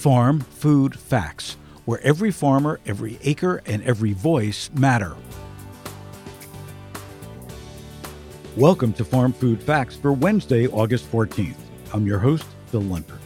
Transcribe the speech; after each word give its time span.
Farm 0.00 0.40
Food 0.40 0.98
Facts, 0.98 1.58
where 1.84 2.00
every 2.00 2.30
farmer, 2.30 2.80
every 2.86 3.18
acre, 3.22 3.60
and 3.66 3.82
every 3.82 4.14
voice 4.14 4.70
matter. 4.72 5.14
Welcome 8.56 8.94
to 8.94 9.04
Farm 9.04 9.34
Food 9.34 9.62
Facts 9.62 9.96
for 9.96 10.14
Wednesday, 10.14 10.66
August 10.68 11.12
14th. 11.12 11.58
I'm 11.92 12.06
your 12.06 12.18
host, 12.18 12.46
Phil 12.68 12.80
Lempert. 12.80 13.20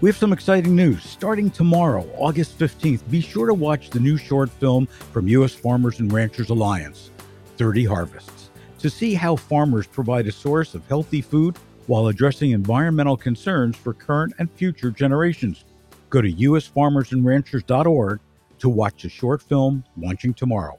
We 0.00 0.08
have 0.08 0.16
some 0.16 0.32
exciting 0.32 0.76
news. 0.76 1.02
Starting 1.02 1.50
tomorrow, 1.50 2.08
August 2.16 2.56
15th, 2.56 3.10
be 3.10 3.20
sure 3.20 3.48
to 3.48 3.54
watch 3.54 3.90
the 3.90 3.98
new 3.98 4.16
short 4.16 4.48
film 4.48 4.86
from 4.86 5.26
U.S. 5.26 5.56
Farmers 5.56 5.98
and 5.98 6.12
Ranchers 6.12 6.50
Alliance, 6.50 7.10
30 7.56 7.84
Harvests, 7.84 8.50
to 8.78 8.88
see 8.88 9.14
how 9.14 9.34
farmers 9.34 9.88
provide 9.88 10.28
a 10.28 10.32
source 10.32 10.76
of 10.76 10.86
healthy 10.86 11.20
food 11.20 11.58
while 11.88 12.06
addressing 12.06 12.52
environmental 12.52 13.16
concerns 13.16 13.74
for 13.76 13.92
current 13.92 14.34
and 14.38 14.48
future 14.52 14.92
generations. 14.92 15.64
Go 16.08 16.22
to 16.22 16.32
usfarmersandranchers.org 16.32 18.20
to 18.58 18.68
watch 18.68 19.02
the 19.02 19.08
short 19.08 19.42
film 19.42 19.84
launching 19.96 20.32
tomorrow. 20.32 20.78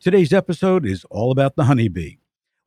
Today's 0.00 0.32
episode 0.32 0.84
is 0.84 1.04
all 1.10 1.30
about 1.30 1.56
the 1.56 1.64
honeybee. 1.64 2.16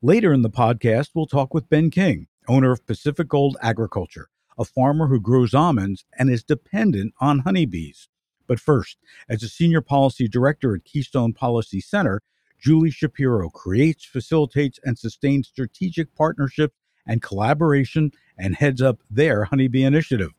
Later 0.02 0.34
in 0.34 0.44
the 0.44 0.50
podcast, 0.50 1.10
we'll 1.14 1.26
talk 1.26 1.54
with 1.54 1.70
Ben 1.70 1.90
King, 1.90 2.28
owner 2.48 2.72
of 2.72 2.86
Pacific 2.86 3.28
Gold 3.28 3.58
Agriculture, 3.62 4.30
a 4.58 4.66
farmer 4.66 5.08
who 5.08 5.20
grows 5.20 5.54
almonds 5.54 6.06
and 6.18 6.30
is 6.30 6.44
dependent 6.44 7.14
on 7.20 7.40
honeybees. 7.40 8.08
But 8.48 8.60
first, 8.60 8.98
as 9.28 9.44
a 9.44 9.50
senior 9.50 9.82
policy 9.82 10.28
director 10.28 10.76
at 10.76 10.86
Keystone 10.86 11.34
Policy 11.34 11.82
Center, 11.82 12.22
Julie 12.60 12.92
Shapiro 12.92 13.50
creates, 13.50 14.06
facilitates, 14.06 14.80
and 14.84 14.98
sustains 14.98 15.48
strategic 15.48 16.16
partnerships 16.16 16.76
and 17.06 17.22
collaboration 17.22 18.12
and 18.38 18.56
heads 18.56 18.82
up 18.82 19.00
their 19.10 19.46
honeybee 19.46 19.84
initiative. 19.84 20.32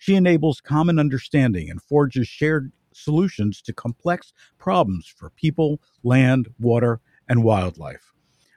She 0.00 0.14
enables 0.14 0.62
common 0.62 0.98
understanding 0.98 1.68
and 1.68 1.82
forges 1.82 2.26
shared 2.26 2.72
solutions 2.94 3.60
to 3.60 3.74
complex 3.74 4.32
problems 4.56 5.06
for 5.06 5.28
people, 5.28 5.78
land, 6.02 6.48
water, 6.58 7.02
and 7.28 7.44
wildlife. 7.44 8.14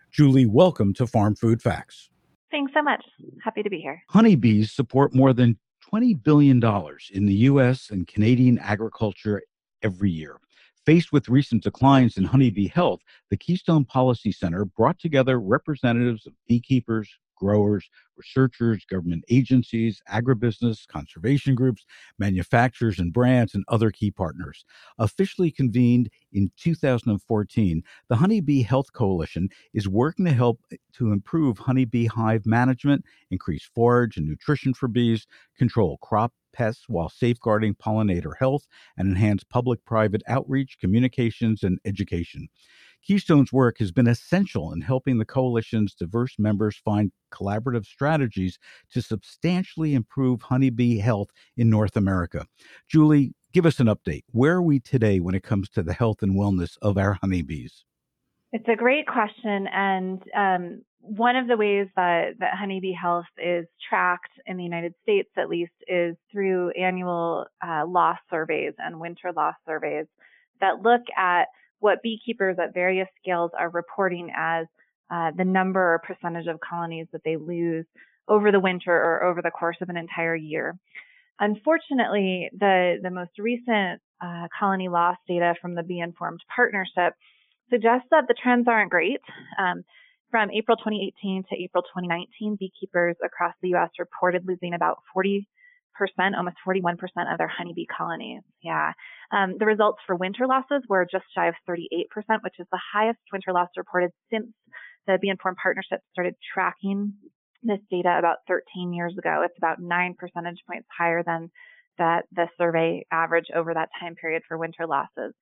Julie, 0.09 0.45
welcome 0.45 0.93
to 0.93 1.05
Farm 1.05 1.35
Food 1.35 1.61
Facts. 1.61 2.09
Thanks 2.49 2.71
so 2.73 2.81
much. 2.81 3.03
Happy 3.43 3.61
to 3.61 3.69
be 3.69 3.81
here. 3.81 4.01
Honeybees 4.09 4.71
support 4.71 5.13
more 5.13 5.33
than 5.33 5.57
$20 5.93 6.23
billion 6.23 6.63
in 7.11 7.25
the 7.25 7.35
U.S. 7.51 7.89
and 7.89 8.07
Canadian 8.07 8.57
agriculture 8.59 9.41
every 9.81 10.11
year. 10.11 10.37
Faced 10.85 11.11
with 11.11 11.27
recent 11.27 11.61
declines 11.61 12.15
in 12.15 12.23
honeybee 12.23 12.69
health, 12.69 13.01
the 13.29 13.35
Keystone 13.35 13.83
Policy 13.83 14.31
Center 14.31 14.63
brought 14.63 14.97
together 14.97 15.41
representatives 15.41 16.25
of 16.25 16.31
beekeepers, 16.47 17.09
growers, 17.35 17.89
researchers, 18.17 18.85
government 18.85 19.23
agencies, 19.29 20.01
agribusiness, 20.11 20.87
conservation 20.87 21.55
groups, 21.55 21.85
manufacturers 22.17 22.99
and 22.99 23.13
brands, 23.13 23.53
and 23.55 23.63
other 23.67 23.91
key 23.91 24.11
partners. 24.11 24.65
Officially 24.97 25.51
convened 25.51 26.09
in 26.31 26.51
2014, 26.57 27.83
the 28.07 28.15
Honeybee 28.15 28.61
Health 28.61 28.93
Coalition 28.93 29.49
is 29.73 29.87
working 29.87 30.25
to 30.25 30.33
help 30.33 30.59
eh, 30.71 30.77
to 30.93 31.11
improve 31.11 31.57
honeybee 31.57 32.05
hive 32.05 32.45
management, 32.45 33.03
increase 33.31 33.69
forage 33.73 34.17
and 34.17 34.27
nutrition 34.27 34.73
for 34.73 34.87
bees, 34.87 35.27
control 35.57 35.97
crop 35.97 36.33
pests 36.53 36.87
while 36.87 37.09
safeguarding 37.09 37.73
pollinator 37.75 38.33
health, 38.39 38.67
and 38.95 39.09
enhance 39.09 39.43
public 39.43 39.83
private 39.85 40.21
outreach, 40.27 40.77
communications, 40.79 41.63
and 41.63 41.79
education. 41.83 42.47
Keystone's 43.03 43.51
work 43.51 43.79
has 43.79 43.91
been 43.91 44.07
essential 44.07 44.71
in 44.71 44.81
helping 44.81 45.17
the 45.17 45.25
coalition's 45.25 45.93
diverse 45.93 46.35
members 46.39 46.77
find 46.77 47.11
collaborative 47.31 47.85
strategies 47.85 48.57
to 48.91 49.01
substantially 49.01 49.93
improve 49.93 50.43
honeybee 50.43 50.99
health 50.99 51.29
in 51.57 51.69
North 51.69 51.97
America. 51.97 52.45
Julie, 52.89 53.33
give 53.51 53.65
us 53.65 53.79
an 53.79 53.87
update. 53.87 54.23
Where 54.31 54.55
are 54.55 54.61
we 54.61 54.79
today 54.79 55.19
when 55.19 55.35
it 55.35 55.43
comes 55.43 55.69
to 55.69 55.83
the 55.83 55.93
health 55.93 56.21
and 56.21 56.35
wellness 56.35 56.77
of 56.81 56.97
our 56.97 57.17
honeybees? 57.21 57.83
It's 58.53 58.67
a 58.69 58.75
great 58.75 59.07
question. 59.07 59.67
And 59.67 60.21
um, 60.35 60.81
one 60.99 61.35
of 61.35 61.47
the 61.47 61.57
ways 61.57 61.87
that, 61.95 62.35
that 62.39 62.53
honeybee 62.53 62.93
health 62.93 63.25
is 63.37 63.65
tracked 63.89 64.31
in 64.45 64.57
the 64.57 64.63
United 64.63 64.93
States, 65.01 65.29
at 65.37 65.49
least, 65.49 65.73
is 65.87 66.15
through 66.31 66.69
annual 66.71 67.45
uh, 67.65 67.85
loss 67.85 68.19
surveys 68.29 68.73
and 68.77 68.99
winter 68.99 69.33
loss 69.35 69.55
surveys 69.67 70.05
that 70.61 70.81
look 70.81 71.01
at 71.17 71.47
what 71.83 72.01
beekeepers 72.01 72.55
at 72.63 72.73
various 72.73 73.09
scales 73.21 73.51
are 73.59 73.69
reporting 73.69 74.31
as 74.33 74.67
uh, 75.11 75.31
the 75.35 75.43
number 75.43 75.95
or 75.95 75.99
percentage 75.99 76.47
of 76.47 76.57
colonies 76.61 77.07
that 77.11 77.21
they 77.25 77.35
lose 77.35 77.85
over 78.29 78.53
the 78.53 78.59
winter 78.59 78.95
or 78.95 79.21
over 79.25 79.41
the 79.41 79.51
course 79.51 79.75
of 79.81 79.89
an 79.89 79.97
entire 79.97 80.35
year. 80.35 80.77
Unfortunately, 81.41 82.49
the, 82.57 82.99
the 83.03 83.09
most 83.09 83.31
recent 83.37 83.99
uh, 84.21 84.47
colony 84.57 84.87
loss 84.87 85.17
data 85.27 85.55
from 85.61 85.75
the 85.75 85.83
Bee 85.83 85.99
Informed 85.99 86.39
Partnership 86.55 87.15
suggests 87.69 88.07
that 88.11 88.29
the 88.29 88.35
trends 88.41 88.65
aren't 88.69 88.89
great. 88.89 89.19
Um, 89.59 89.83
from 90.31 90.51
April 90.51 90.77
2018 90.77 91.43
to 91.49 91.61
April 91.61 91.83
2019, 91.83 92.55
beekeepers 92.57 93.17
across 93.21 93.55
the 93.61 93.69
U.S. 93.69 93.89
reported 93.99 94.47
losing 94.47 94.73
about 94.73 94.99
40 95.13 95.45
percent, 95.95 96.35
almost 96.35 96.57
41% 96.67 96.93
of 97.31 97.37
their 97.37 97.47
honeybee 97.47 97.85
colonies. 97.85 98.41
Yeah. 98.63 98.91
Um, 99.31 99.55
the 99.59 99.65
results 99.65 99.99
for 100.05 100.15
winter 100.15 100.47
losses 100.47 100.83
were 100.89 101.07
just 101.09 101.25
shy 101.35 101.47
of 101.47 101.55
38%, 101.67 101.79
which 102.43 102.55
is 102.59 102.67
the 102.71 102.81
highest 102.93 103.19
winter 103.31 103.53
loss 103.53 103.69
reported 103.77 104.11
since 104.31 104.47
the 105.07 105.17
Bee 105.21 105.29
Informed 105.29 105.57
Partnership 105.61 105.99
started 106.11 106.35
tracking 106.53 107.13
this 107.63 107.79
data 107.89 108.15
about 108.19 108.37
13 108.47 108.93
years 108.93 109.15
ago. 109.17 109.41
It's 109.45 109.57
about 109.57 109.79
nine 109.79 110.15
percentage 110.17 110.59
points 110.67 110.87
higher 110.97 111.23
than 111.25 111.49
that 111.97 112.23
the 112.31 112.47
survey 112.57 113.05
average 113.11 113.47
over 113.55 113.73
that 113.73 113.89
time 113.99 114.15
period 114.15 114.43
for 114.47 114.57
winter 114.57 114.87
losses. 114.87 115.33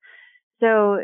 So 0.59 0.99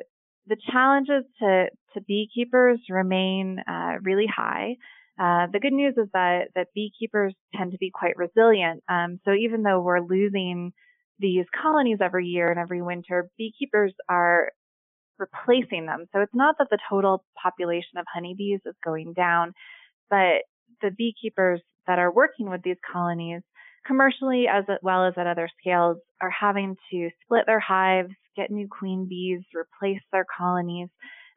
the 0.48 0.58
challenges 0.72 1.24
to, 1.40 1.66
to 1.94 2.02
beekeepers 2.08 2.80
remain 2.90 3.60
uh, 3.68 3.94
really 4.02 4.28
high. 4.28 4.76
Uh, 5.20 5.48
the 5.52 5.60
good 5.60 5.74
news 5.74 5.96
is 5.98 6.08
that, 6.14 6.50
that 6.56 6.68
beekeepers 6.76 7.34
tend 7.56 7.72
to 7.72 7.78
be 7.78 7.92
quite 7.92 8.18
resilient. 8.18 8.84
Um, 8.88 9.20
so 9.26 9.34
even 9.34 9.64
though 9.64 9.82
we're 9.82 10.02
losing 10.02 10.74
these 11.20 11.46
colonies 11.60 11.98
every 12.02 12.28
year 12.28 12.50
and 12.50 12.60
every 12.60 12.82
winter, 12.82 13.30
beekeepers 13.38 13.94
are 14.08 14.52
replacing 15.18 15.88
them. 15.88 16.06
So 16.14 16.22
it's 16.22 16.36
not 16.36 16.56
that 16.60 16.68
the 16.70 16.78
total 16.90 17.24
population 17.42 17.98
of 17.98 18.06
honeybees 18.14 18.60
is 18.66 18.76
going 18.86 19.14
down, 19.14 19.54
but 20.10 20.44
the 20.82 20.92
beekeepers 20.96 21.62
that 21.88 21.98
are 21.98 22.12
working 22.12 22.50
with 22.50 22.62
these 22.62 22.78
colonies 22.92 23.42
commercially 23.88 24.46
as 24.48 24.66
well 24.84 25.06
as 25.06 25.14
at 25.18 25.28
other 25.28 25.50
scales 25.60 25.98
are 26.22 26.30
having 26.30 26.76
to 26.92 27.10
split 27.24 27.46
their 27.46 27.60
hives, 27.60 28.14
get 28.36 28.52
new 28.52 28.68
queen 28.68 29.08
bees, 29.10 29.42
replace 29.56 30.02
their 30.12 30.26
colonies, 30.38 30.90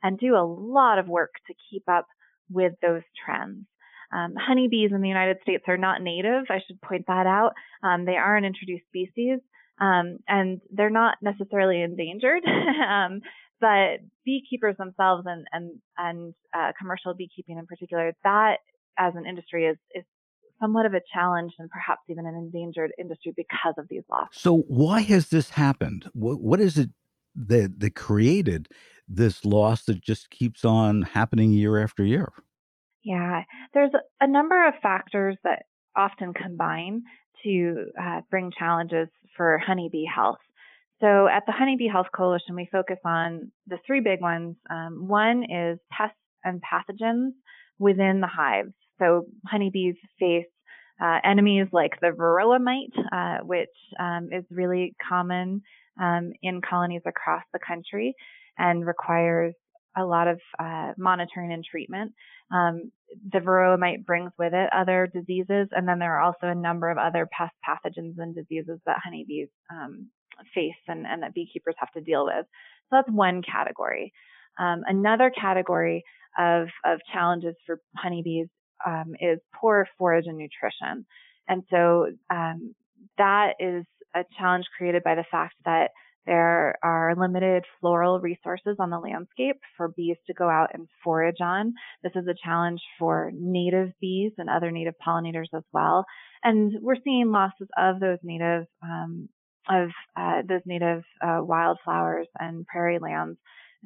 and 0.02 0.18
do 0.18 0.36
a 0.36 0.44
lot 0.44 0.98
of 0.98 1.08
work 1.08 1.30
to 1.47 1.54
keep 1.70 1.84
up 1.88 2.06
with 2.50 2.72
those 2.82 3.02
trends. 3.24 3.64
Um, 4.12 4.34
honeybees 4.37 4.91
in 4.93 5.03
the 5.03 5.09
United 5.09 5.38
States 5.43 5.65
are 5.69 5.76
not 5.76 6.03
native. 6.03 6.44
I 6.50 6.59
should 6.66 6.81
point 6.81 7.06
that 7.06 7.26
out. 7.26 7.53
Um, 7.82 8.04
they 8.04 8.16
are 8.16 8.37
an 8.37 8.44
introduced 8.44 8.84
species, 8.88 9.38
um, 9.81 10.19
and 10.26 10.60
they're 10.72 10.91
not 10.91 11.16
necessarily 11.22 11.82
endangered. 11.82 12.43
Um, 12.91 13.21
but 13.60 14.00
beekeepers 14.25 14.76
themselves 14.78 15.25
and 15.26 15.47
and 15.53 15.78
and 15.98 16.34
uh, 16.56 16.72
commercial 16.78 17.15
beekeeping 17.15 17.59
in 17.59 17.66
particular, 17.66 18.12
that 18.25 18.56
as 18.98 19.12
an 19.16 19.26
industry 19.26 19.66
is 19.66 19.76
is 19.94 20.04
somewhat 20.60 20.87
of 20.87 20.94
a 20.94 21.00
challenge 21.12 21.53
and 21.59 21.69
perhaps 21.71 22.03
even 22.09 22.27
an 22.27 22.34
endangered 22.34 22.92
industry 22.98 23.32
because 23.37 23.75
of 23.78 23.87
these 23.88 24.03
laws. 24.10 24.28
So 24.32 24.65
why 24.69 25.00
has 25.03 25.28
this 25.28 25.50
happened? 25.50 26.09
What 26.12 26.41
what 26.41 26.60
is 26.60 26.78
it 26.78 26.91
that 27.34 27.81
that 27.81 27.94
created 27.94 28.69
this 29.06 29.44
loss 29.44 29.84
that 29.84 30.03
just 30.03 30.31
keeps 30.31 30.65
on 30.65 31.03
happening 31.03 31.53
year 31.53 31.82
after 31.82 32.04
year? 32.04 32.32
Yeah, 33.04 33.42
there's 33.72 33.92
a 34.20 34.26
number 34.26 34.68
of 34.68 34.74
factors 34.82 35.36
that 35.44 35.62
often 35.96 36.34
combine 36.34 37.02
to 37.44 37.86
uh, 38.00 38.20
bring 38.30 38.52
challenges 38.56 39.08
for 39.36 39.58
honeybee 39.58 40.04
health. 40.04 40.38
So 41.00 41.26
at 41.26 41.44
the 41.47 41.52
Honeybee 41.52 41.88
Health 41.88 42.08
Coalition, 42.14 42.54
we 42.54 42.68
focus 42.70 42.98
on 43.06 43.50
the 43.66 43.78
three 43.86 44.00
big 44.00 44.20
ones. 44.20 44.56
Um, 44.68 45.08
one 45.08 45.44
is 45.44 45.78
pests 45.91 46.16
and 46.44 46.60
pathogens 46.60 47.30
within 47.78 48.20
the 48.20 48.26
hives. 48.26 48.74
So 48.98 49.24
honeybees 49.46 49.94
face 50.18 50.44
uh, 51.03 51.18
enemies 51.24 51.68
like 51.72 51.92
the 52.03 52.08
varroa 52.08 52.60
mite, 52.60 52.92
uh, 53.10 53.38
which 53.42 53.68
um, 53.98 54.28
is 54.30 54.44
really 54.50 54.94
common 55.08 55.62
um, 55.98 56.32
in 56.42 56.60
colonies 56.60 57.03
across 57.06 57.42
the 57.54 57.58
country 57.66 58.14
and 58.58 58.86
requires 58.86 59.54
a 59.97 60.04
lot 60.04 60.28
of 60.28 60.41
uh, 60.59 60.92
monitoring 60.97 61.53
and 61.53 61.65
treatment. 61.65 62.13
Um, 62.53 62.92
the 63.33 63.39
varroa 63.39 63.78
mite 63.78 64.07
brings 64.07 64.33
with 64.39 64.54
it 64.54 64.71
other 64.72 65.10
diseases, 65.13 65.69
and 65.72 65.87
then 65.87 65.98
there 65.98 66.16
are 66.16 66.22
also 66.22 66.47
a 66.47 66.54
number 66.54 66.91
of 66.91 66.98
other 66.98 67.28
pest 67.37 67.54
pathogens 67.66 68.15
and 68.19 68.34
diseases 68.34 68.78
that 68.87 68.98
honeybees 69.04 69.48
um, 69.71 70.09
face 70.54 70.72
and, 70.89 71.07
and, 71.07 71.22
that 71.22 71.34
beekeepers 71.34 71.75
have 71.78 71.91
to 71.92 72.01
deal 72.01 72.25
with. 72.25 72.47
So 72.89 72.97
that's 72.97 73.10
one 73.10 73.42
category. 73.42 74.13
Um, 74.59 74.83
another 74.87 75.31
category 75.31 76.04
of, 76.39 76.69
of 76.84 77.01
challenges 77.13 77.54
for 77.66 77.81
honeybees 77.97 78.47
um, 78.87 79.15
is 79.21 79.39
poor 79.54 79.87
forage 79.98 80.27
and 80.27 80.39
nutrition. 80.39 81.04
And 81.48 81.63
so 81.71 82.07
um, 82.33 82.75
that 83.19 83.54
is 83.59 83.84
a 84.15 84.25
challenge 84.39 84.66
created 84.77 85.03
by 85.03 85.15
the 85.15 85.25
fact 85.31 85.54
that 85.65 85.91
there 86.26 86.78
are 86.82 87.14
limited 87.16 87.64
floral 87.80 88.20
resources 88.20 88.76
on 88.78 88.90
the 88.90 88.98
landscape 88.98 89.56
for 89.76 89.88
bees 89.88 90.16
to 90.26 90.34
go 90.34 90.48
out 90.48 90.70
and 90.74 90.88
forage 91.02 91.40
on. 91.40 91.74
This 92.02 92.12
is 92.14 92.26
a 92.28 92.34
challenge 92.44 92.80
for 92.98 93.30
native 93.34 93.92
bees 94.00 94.32
and 94.38 94.50
other 94.50 94.70
native 94.70 94.94
pollinators 95.04 95.52
as 95.54 95.64
well. 95.72 96.04
And 96.44 96.72
we're 96.80 96.96
seeing 97.02 97.32
losses 97.32 97.68
of 97.76 98.00
those 98.00 98.18
native 98.22 98.66
um, 98.82 99.28
of 99.68 99.90
uh, 100.16 100.42
those 100.48 100.62
native 100.66 101.02
uh, 101.22 101.38
wildflowers 101.40 102.26
and 102.38 102.66
prairie 102.66 102.98
lands. 102.98 103.38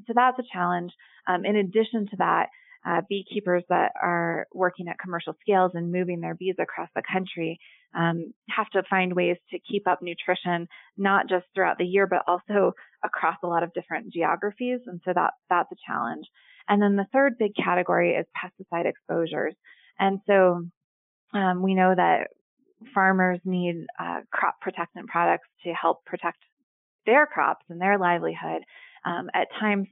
So 0.06 0.12
that's 0.14 0.38
a 0.38 0.44
challenge. 0.52 0.92
Um, 1.28 1.44
in 1.44 1.56
addition 1.56 2.06
to 2.10 2.16
that, 2.19 2.46
uh, 2.86 3.00
beekeepers 3.08 3.64
that 3.69 3.92
are 4.00 4.46
working 4.52 4.88
at 4.88 4.98
commercial 4.98 5.34
scales 5.40 5.72
and 5.75 5.90
moving 5.90 6.20
their 6.20 6.34
bees 6.34 6.56
across 6.58 6.88
the 6.94 7.02
country 7.10 7.58
um, 7.94 8.34
have 8.50 8.69
to 8.70 8.82
find 8.90 9.14
ways 9.14 9.36
to 9.50 9.58
keep 9.58 9.86
up 9.86 10.00
nutrition, 10.02 10.69
not 10.96 11.28
just 11.28 11.46
throughout 11.54 11.78
the 11.78 11.84
year, 11.84 12.06
but 12.06 12.22
also 12.26 12.72
across 13.04 13.36
a 13.42 13.46
lot 13.46 13.62
of 13.62 13.72
different 13.72 14.12
geographies. 14.12 14.81
And 14.86 15.00
so 15.04 15.12
that 15.14 15.32
that's 15.48 15.70
a 15.72 15.76
challenge. 15.86 16.26
And 16.69 16.82
then 16.82 16.96
the 16.96 17.06
third 17.12 17.38
big 17.38 17.52
category 17.54 18.12
is 18.12 18.26
pesticide 18.36 18.86
exposures. 18.86 19.54
And 19.98 20.20
so 20.26 20.64
um, 21.32 21.62
we 21.62 21.75
know 21.75 21.94
that 21.94 22.28
farmers 22.94 23.40
need 23.44 23.86
uh, 23.98 24.20
crop 24.32 24.60
protectant 24.60 25.08
products 25.08 25.48
to 25.64 25.72
help 25.72 26.04
protect 26.04 26.38
their 27.06 27.26
crops 27.26 27.64
and 27.69 27.81
their 27.81 27.98
livelihood. 27.98 28.62
Um, 29.06 29.28
at 29.34 29.48
times, 29.60 29.86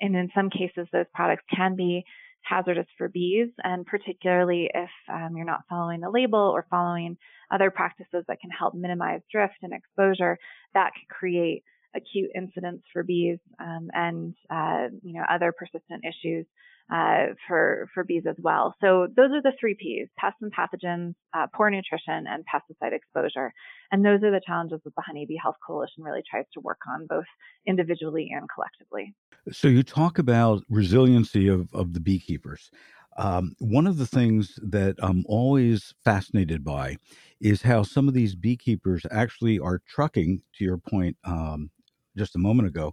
and 0.00 0.14
in 0.14 0.30
some 0.32 0.48
cases, 0.48 0.86
those 0.92 1.06
products 1.12 1.42
can 1.52 1.74
be 1.74 2.04
hazardous 2.44 2.86
for 2.96 3.08
bees, 3.08 3.48
and 3.62 3.86
particularly 3.86 4.70
if 4.72 4.90
um, 5.08 5.36
you're 5.36 5.46
not 5.46 5.62
following 5.68 6.00
the 6.00 6.10
label 6.10 6.38
or 6.38 6.66
following 6.70 7.16
other 7.50 7.70
practices 7.70 8.24
that 8.28 8.40
can 8.40 8.50
help 8.50 8.74
minimize 8.74 9.20
drift 9.30 9.54
and 9.62 9.72
exposure, 9.72 10.38
that 10.74 10.92
can 10.94 11.04
create 11.08 11.64
acute 11.96 12.30
incidents 12.34 12.84
for 12.92 13.02
bees 13.02 13.38
um, 13.60 13.88
and 13.92 14.34
uh, 14.50 14.88
you 15.02 15.14
know 15.14 15.24
other 15.30 15.52
persistent 15.52 16.04
issues 16.04 16.46
uh, 16.92 17.34
for 17.48 17.88
for 17.94 18.04
bees 18.04 18.24
as 18.28 18.36
well. 18.38 18.74
So 18.80 19.08
those 19.16 19.30
are 19.32 19.42
the 19.42 19.52
three 19.58 19.74
P's: 19.74 20.08
pests 20.18 20.38
and 20.42 20.52
pathogens, 20.52 21.14
uh, 21.32 21.46
poor 21.54 21.70
nutrition, 21.70 22.26
and 22.26 22.44
pesticide 22.44 22.92
exposure. 22.92 23.52
And 23.90 24.04
those 24.04 24.22
are 24.22 24.30
the 24.30 24.40
challenges 24.46 24.80
that 24.84 24.94
the 24.94 25.02
Honeybee 25.02 25.36
Health 25.42 25.56
Coalition 25.66 26.02
really 26.02 26.22
tries 26.28 26.44
to 26.54 26.60
work 26.60 26.80
on, 26.88 27.06
both 27.08 27.24
individually 27.66 28.30
and 28.32 28.48
collectively. 28.54 29.14
So 29.52 29.68
you 29.68 29.82
talk 29.82 30.18
about 30.18 30.62
resiliency 30.68 31.48
of 31.48 31.68
of 31.74 31.94
the 31.94 32.00
beekeepers. 32.00 32.70
Um, 33.16 33.54
one 33.60 33.86
of 33.86 33.96
the 33.96 34.06
things 34.06 34.58
that 34.62 34.96
I'm 34.98 35.24
always 35.28 35.94
fascinated 36.04 36.64
by 36.64 36.96
is 37.40 37.62
how 37.62 37.84
some 37.84 38.08
of 38.08 38.14
these 38.14 38.34
beekeepers 38.34 39.06
actually 39.10 39.60
are 39.60 39.80
trucking, 39.86 40.42
to 40.56 40.64
your 40.64 40.78
point 40.78 41.16
um, 41.24 41.70
just 42.16 42.34
a 42.34 42.40
moment 42.40 42.68
ago, 42.68 42.92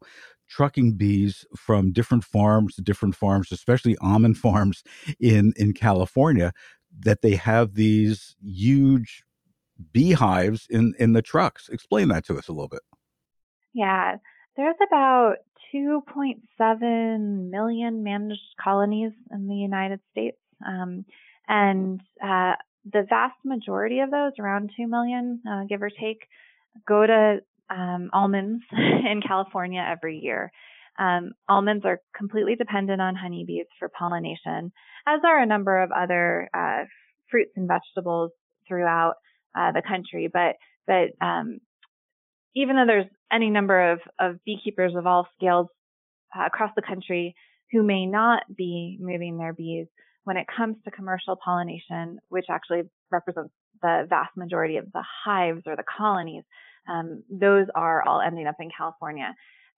trucking 0.52 0.94
bees 0.94 1.46
from 1.56 1.94
different 1.94 2.24
farms 2.24 2.76
to 2.76 2.82
different 2.82 3.16
farms, 3.16 3.52
especially 3.52 3.98
almond 4.02 4.38
farms 4.46 4.84
in 5.20 5.54
in 5.56 5.74
California, 5.74 6.52
that 7.00 7.22
they 7.22 7.36
have 7.36 7.76
these 7.76 8.36
huge 8.44 9.24
beehives 9.94 10.68
in 10.70 10.94
in 11.00 11.14
the 11.14 11.22
trucks. 11.22 11.70
Explain 11.70 12.10
that 12.10 12.26
to 12.26 12.38
us 12.38 12.48
a 12.48 12.52
little 12.52 12.68
bit. 12.68 12.82
Yeah, 13.74 14.18
there's 14.58 14.76
about 14.86 15.38
2.7 15.74 17.50
million 17.50 18.04
managed 18.04 18.42
colonies 18.62 19.14
in 19.32 19.48
the 19.48 19.56
United 19.56 20.02
States, 20.12 20.38
um, 20.68 21.06
and 21.48 22.02
uh, 22.22 22.56
the 22.92 23.06
vast 23.08 23.38
majority 23.46 24.00
of 24.00 24.12
those, 24.12 24.34
around 24.40 24.72
2 24.76 24.88
million, 24.88 25.42
uh, 25.50 25.64
give 25.70 25.82
or 25.82 25.90
take, 25.90 26.28
go 26.86 27.06
to 27.08 27.40
um, 27.72 28.10
almonds 28.14 28.64
in 28.72 29.22
California 29.26 29.84
every 29.86 30.20
year. 30.20 30.52
Um, 31.00 31.32
almonds 31.48 31.86
are 31.86 32.00
completely 32.16 32.56
dependent 32.56 33.02
on 33.02 33.16
honeybees 33.16 33.66
for 33.80 33.90
pollination, 33.90 34.72
as 35.08 35.22
are 35.26 35.42
a 35.42 35.46
number 35.46 35.82
of 35.82 35.92
other 35.92 36.50
uh, 36.54 36.84
fruits 37.30 37.54
and 37.56 37.68
vegetables 37.68 38.32
throughout 38.68 39.16
uh, 39.58 39.72
the 39.72 39.82
country. 39.82 40.30
But 40.32 40.56
but 40.86 41.26
um, 41.26 41.60
even 42.56 42.76
though 42.76 42.86
there's 42.86 43.08
any 43.32 43.50
number 43.50 43.94
of, 43.94 44.00
of 44.20 44.44
beekeepers 44.46 44.94
of 44.96 45.08
all 45.08 45.28
scales 45.36 45.68
uh, 46.38 46.46
across 46.46 46.72
the 46.76 46.82
country 46.82 47.36
who 47.72 47.84
may 47.84 48.06
not 48.06 48.44
be 48.56 48.98
moving 49.00 49.38
their 49.38 49.54
bees, 49.54 49.88
when 50.24 50.38
it 50.38 50.46
comes 50.56 50.76
to 50.84 50.92
commercial 50.92 51.38
pollination, 51.44 52.20
which 52.30 52.46
actually 52.50 52.84
represents 53.10 53.54
the 53.82 54.06
vast 54.10 54.36
majority 54.36 54.78
of 54.78 54.92
the 54.92 55.04
hives 55.26 55.62
or 55.66 55.76
the 55.76 55.84
colonies, 55.98 56.44
um, 56.92 57.24
those 57.30 57.68
are 57.76 58.04
all 58.08 58.22
ending 58.22 58.48
up 58.48 58.56
in 58.60 58.70
California. 58.76 59.34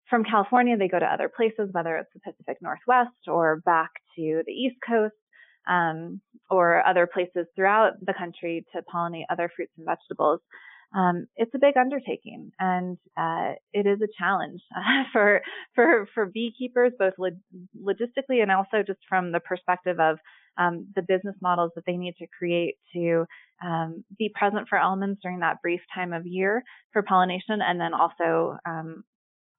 From 0.10 0.24
California, 0.24 0.78
they 0.78 0.88
go 0.88 1.00
to 1.00 1.06
other 1.06 1.32
places, 1.34 1.70
whether 1.72 1.98
it's 1.98 2.10
the 2.14 2.20
Pacific 2.20 2.58
Northwest 2.62 3.28
or 3.28 3.62
back 3.66 3.92
to 4.16 4.44
the 4.46 4.52
East 4.52 4.76
Coast 4.88 5.14
um, 5.70 6.22
or 6.50 6.86
other 6.86 7.08
places 7.08 7.48
throughout 7.56 7.94
the 8.02 8.14
country 8.14 8.66
to 8.74 8.82
pollinate 8.94 9.26
other 9.30 9.50
fruits 9.56 9.72
and 9.78 9.86
vegetables. 9.86 10.42
Um, 10.96 11.26
it's 11.36 11.54
a 11.56 11.60
big 11.60 11.76
undertaking 11.76 12.52
and 12.60 12.98
uh, 13.18 13.54
it 13.74 13.88
is 13.88 14.00
a 14.02 14.08
challenge 14.20 14.62
uh, 14.76 15.04
for 15.12 15.42
for 15.74 16.08
for 16.14 16.26
beekeepers 16.28 16.92
both 17.00 17.14
log- 17.18 17.40
logistically 17.82 18.44
and 18.44 18.52
also 18.52 18.84
just 18.86 19.00
from 19.10 19.32
the 19.32 19.40
perspective 19.40 20.00
of 20.00 20.20
um, 20.58 20.88
the 20.96 21.02
business 21.02 21.36
models 21.42 21.72
that 21.76 21.86
they 21.86 21.98
need 21.98 22.16
to 22.18 22.28
create 22.38 22.76
to 22.94 23.26
um, 23.64 24.04
be 24.18 24.32
present 24.34 24.68
for 24.68 24.78
almonds 24.78 25.20
during 25.22 25.40
that 25.40 25.62
brief 25.62 25.82
time 25.94 26.14
of 26.14 26.26
year 26.26 26.64
for 26.92 27.02
pollination, 27.02 27.62
and 27.62 27.80
then 27.80 27.94
also 27.94 28.58
um, 28.66 29.04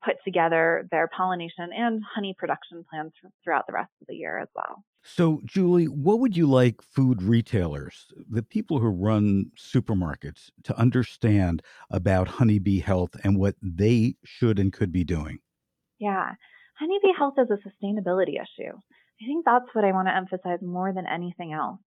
put 0.04 0.16
together 0.24 0.86
their 0.90 1.08
pollination 1.16 1.70
and 1.74 2.02
honey 2.14 2.34
production 2.38 2.84
plans 2.90 3.12
throughout 3.42 3.66
the 3.66 3.72
rest 3.72 3.90
of 4.00 4.06
the 4.06 4.14
year 4.14 4.38
as 4.38 4.48
well. 4.54 4.84
So, 5.02 5.40
Julie, 5.44 5.86
what 5.86 6.18
would 6.20 6.36
you 6.36 6.46
like 6.46 6.80
food 6.80 7.22
retailers, 7.22 8.06
the 8.30 8.42
people 8.42 8.78
who 8.78 8.88
run 8.88 9.50
supermarkets, 9.58 10.50
to 10.64 10.78
understand 10.78 11.62
about 11.90 12.28
honeybee 12.28 12.80
health 12.80 13.10
and 13.22 13.38
what 13.38 13.56
they 13.62 14.16
should 14.24 14.58
and 14.58 14.72
could 14.72 14.92
be 14.92 15.04
doing? 15.04 15.40
Yeah, 15.98 16.32
honeybee 16.78 17.12
health 17.16 17.34
is 17.38 17.48
a 17.50 17.58
sustainability 17.68 18.34
issue. 18.40 18.78
I 19.22 19.26
think 19.26 19.44
that's 19.44 19.66
what 19.72 19.84
I 19.84 19.92
want 19.92 20.08
to 20.08 20.16
emphasize 20.16 20.60
more 20.62 20.92
than 20.92 21.06
anything 21.06 21.52
else. 21.52 21.80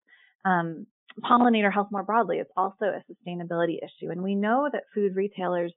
Um, 0.46 0.86
pollinator 1.24 1.74
health 1.74 1.88
more 1.92 2.04
broadly 2.04 2.38
is 2.38 2.48
also 2.56 2.86
a 2.86 3.04
sustainability 3.12 3.78
issue. 3.78 4.12
And 4.12 4.22
we 4.22 4.36
know 4.36 4.70
that 4.72 4.84
food 4.94 5.16
retailers 5.16 5.74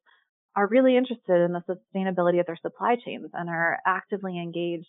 are 0.56 0.66
really 0.66 0.96
interested 0.96 1.40
in 1.44 1.52
the 1.52 1.62
sustainability 1.68 2.40
of 2.40 2.46
their 2.46 2.58
supply 2.60 2.96
chains 3.04 3.30
and 3.32 3.48
are 3.48 3.78
actively 3.86 4.38
engaged 4.38 4.88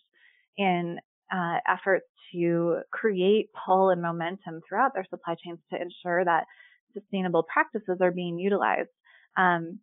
in 0.56 0.98
uh, 1.32 1.58
efforts 1.68 2.06
to 2.32 2.80
create 2.90 3.50
pull 3.64 3.90
and 3.90 4.02
momentum 4.02 4.60
throughout 4.68 4.92
their 4.94 5.06
supply 5.08 5.36
chains 5.42 5.58
to 5.72 5.80
ensure 5.80 6.24
that 6.24 6.44
sustainable 6.92 7.44
practices 7.44 7.98
are 8.00 8.10
being 8.10 8.38
utilized. 8.38 8.88
Um, 9.36 9.78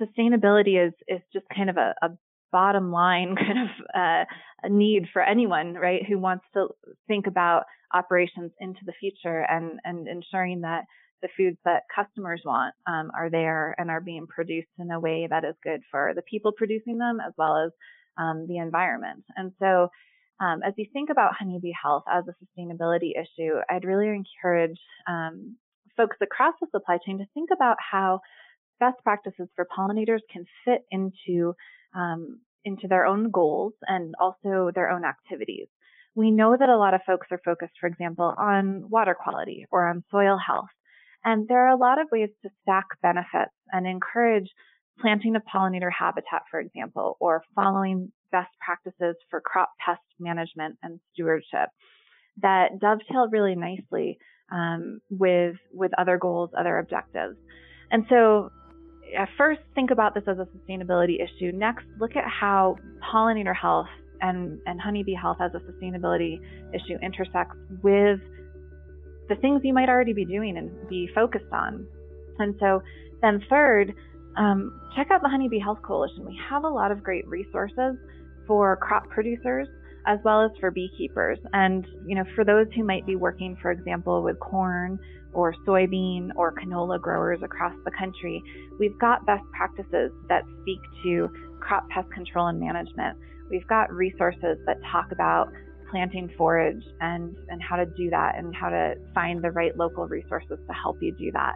sustainability 0.00 0.86
is 0.86 0.94
is 1.06 1.20
just 1.32 1.44
kind 1.54 1.68
of 1.68 1.76
a, 1.76 1.94
a 2.02 2.08
bottom 2.52 2.90
line 2.92 3.36
kind 3.36 3.58
of 3.58 3.68
uh, 3.94 4.68
need 4.68 5.06
for 5.12 5.22
anyone, 5.22 5.74
right, 5.74 6.02
who 6.06 6.18
wants 6.18 6.44
to 6.54 6.68
think 7.06 7.26
about 7.26 7.64
operations 7.92 8.52
into 8.60 8.80
the 8.86 8.92
future 9.00 9.44
and, 9.48 9.80
and 9.84 10.06
ensuring 10.06 10.60
that 10.62 10.84
the 11.22 11.28
foods 11.36 11.58
that 11.64 11.82
customers 11.94 12.40
want 12.44 12.74
um, 12.86 13.10
are 13.16 13.30
there 13.30 13.74
and 13.78 13.90
are 13.90 14.00
being 14.00 14.26
produced 14.26 14.68
in 14.78 14.90
a 14.90 15.00
way 15.00 15.26
that 15.28 15.44
is 15.44 15.54
good 15.62 15.80
for 15.90 16.12
the 16.14 16.22
people 16.22 16.52
producing 16.52 16.98
them 16.98 17.18
as 17.24 17.32
well 17.36 17.56
as 17.56 17.72
um, 18.18 18.46
the 18.48 18.58
environment. 18.58 19.24
And 19.36 19.52
so, 19.58 19.88
um, 20.40 20.62
as 20.66 20.72
you 20.78 20.86
think 20.92 21.10
about 21.10 21.34
honeybee 21.38 21.72
health 21.80 22.04
as 22.10 22.24
a 22.26 22.34
sustainability 22.42 23.10
issue, 23.10 23.56
I'd 23.68 23.84
really 23.84 24.08
encourage 24.08 24.78
um, 25.06 25.56
folks 25.96 26.16
across 26.22 26.54
the 26.60 26.66
supply 26.70 26.98
chain 27.04 27.18
to 27.18 27.26
think 27.34 27.50
about 27.54 27.76
how 27.78 28.20
best 28.78 28.96
practices 29.04 29.48
for 29.54 29.66
pollinators 29.66 30.20
can 30.32 30.46
fit 30.64 30.80
into 30.90 31.54
um, 31.94 32.40
into 32.64 32.88
their 32.88 33.06
own 33.06 33.30
goals 33.30 33.72
and 33.86 34.14
also 34.20 34.70
their 34.74 34.90
own 34.90 35.04
activities. 35.04 35.68
We 36.14 36.30
know 36.30 36.56
that 36.58 36.68
a 36.68 36.76
lot 36.76 36.94
of 36.94 37.00
folks 37.06 37.28
are 37.30 37.40
focused, 37.44 37.74
for 37.80 37.86
example, 37.86 38.34
on 38.36 38.90
water 38.90 39.14
quality 39.14 39.66
or 39.70 39.88
on 39.88 40.04
soil 40.10 40.38
health. 40.44 40.68
And 41.24 41.46
there 41.48 41.66
are 41.66 41.74
a 41.74 41.78
lot 41.78 42.00
of 42.00 42.08
ways 42.10 42.30
to 42.42 42.50
stack 42.62 42.86
benefits 43.02 43.54
and 43.70 43.86
encourage 43.86 44.48
planting 45.00 45.36
a 45.36 45.40
pollinator 45.40 45.90
habitat, 45.96 46.42
for 46.50 46.60
example, 46.60 47.16
or 47.20 47.42
following 47.54 48.12
best 48.32 48.50
practices 48.64 49.16
for 49.30 49.40
crop 49.40 49.70
pest 49.84 50.02
management 50.18 50.76
and 50.82 51.00
stewardship 51.12 51.70
that 52.42 52.78
dovetail 52.80 53.28
really 53.30 53.54
nicely 53.54 54.18
um, 54.52 55.00
with 55.10 55.56
with 55.72 55.92
other 55.98 56.18
goals, 56.18 56.50
other 56.58 56.78
objectives. 56.78 57.36
And 57.90 58.04
so 58.08 58.50
at 59.16 59.28
first 59.36 59.60
think 59.74 59.90
about 59.90 60.14
this 60.14 60.24
as 60.26 60.38
a 60.38 60.48
sustainability 60.56 61.16
issue. 61.22 61.52
Next, 61.52 61.84
look 61.98 62.16
at 62.16 62.24
how 62.24 62.76
pollinator 63.12 63.54
health 63.54 63.88
and, 64.20 64.58
and 64.66 64.80
honeybee 64.80 65.14
health 65.14 65.38
as 65.40 65.52
a 65.54 65.60
sustainability 65.70 66.40
issue 66.74 66.98
intersects 67.02 67.56
with 67.82 68.20
the 69.28 69.36
things 69.40 69.62
you 69.64 69.72
might 69.72 69.88
already 69.88 70.12
be 70.12 70.24
doing 70.24 70.56
and 70.58 70.88
be 70.88 71.08
focused 71.14 71.52
on. 71.52 71.86
And 72.38 72.54
so 72.58 72.82
Then, 73.22 73.44
third, 73.50 73.94
um, 74.36 74.80
check 74.96 75.08
out 75.10 75.22
the 75.22 75.28
Honeybee 75.28 75.58
Health 75.58 75.82
Coalition. 75.82 76.24
We 76.24 76.38
have 76.48 76.64
a 76.64 76.68
lot 76.68 76.90
of 76.90 77.02
great 77.02 77.26
resources 77.28 77.96
for 78.46 78.76
crop 78.76 79.08
producers 79.08 79.68
as 80.06 80.18
well 80.24 80.42
as 80.42 80.50
for 80.58 80.70
beekeepers. 80.70 81.38
And, 81.52 81.86
you 82.06 82.14
know, 82.16 82.24
for 82.34 82.44
those 82.44 82.66
who 82.74 82.84
might 82.84 83.06
be 83.06 83.16
working, 83.16 83.56
for 83.60 83.70
example, 83.70 84.22
with 84.22 84.40
corn 84.40 84.98
or 85.32 85.54
soybean 85.66 86.30
or 86.36 86.52
canola 86.52 87.00
growers 87.00 87.40
across 87.42 87.74
the 87.84 87.90
country, 87.90 88.42
we've 88.78 88.98
got 88.98 89.24
best 89.26 89.44
practices 89.52 90.10
that 90.28 90.44
speak 90.60 90.80
to 91.02 91.30
crop 91.60 91.88
pest 91.88 92.10
control 92.10 92.48
and 92.48 92.58
management. 92.58 93.16
We've 93.50 93.66
got 93.66 93.92
resources 93.92 94.58
that 94.66 94.76
talk 94.90 95.12
about 95.12 95.52
planting 95.90 96.30
forage 96.38 96.84
and, 97.00 97.36
and 97.48 97.60
how 97.62 97.76
to 97.76 97.86
do 97.86 98.10
that 98.10 98.38
and 98.38 98.54
how 98.54 98.68
to 98.68 98.94
find 99.14 99.42
the 99.42 99.50
right 99.50 99.76
local 99.76 100.06
resources 100.06 100.58
to 100.66 100.72
help 100.72 101.02
you 101.02 101.12
do 101.12 101.32
that. 101.32 101.54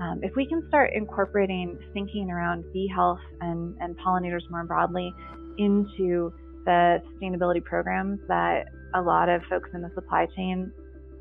Um, 0.00 0.20
if 0.22 0.34
we 0.36 0.46
can 0.46 0.66
start 0.68 0.92
incorporating 0.94 1.78
thinking 1.92 2.30
around 2.30 2.64
bee 2.72 2.90
health 2.94 3.20
and, 3.40 3.74
and 3.80 3.96
pollinators 3.98 4.48
more 4.50 4.64
broadly 4.64 5.14
into 5.58 6.32
the 6.64 7.02
sustainability 7.12 7.62
programs 7.62 8.20
that 8.28 8.66
a 8.94 9.00
lot 9.00 9.28
of 9.28 9.42
folks 9.48 9.70
in 9.74 9.82
the 9.82 9.90
supply 9.94 10.26
chain 10.36 10.72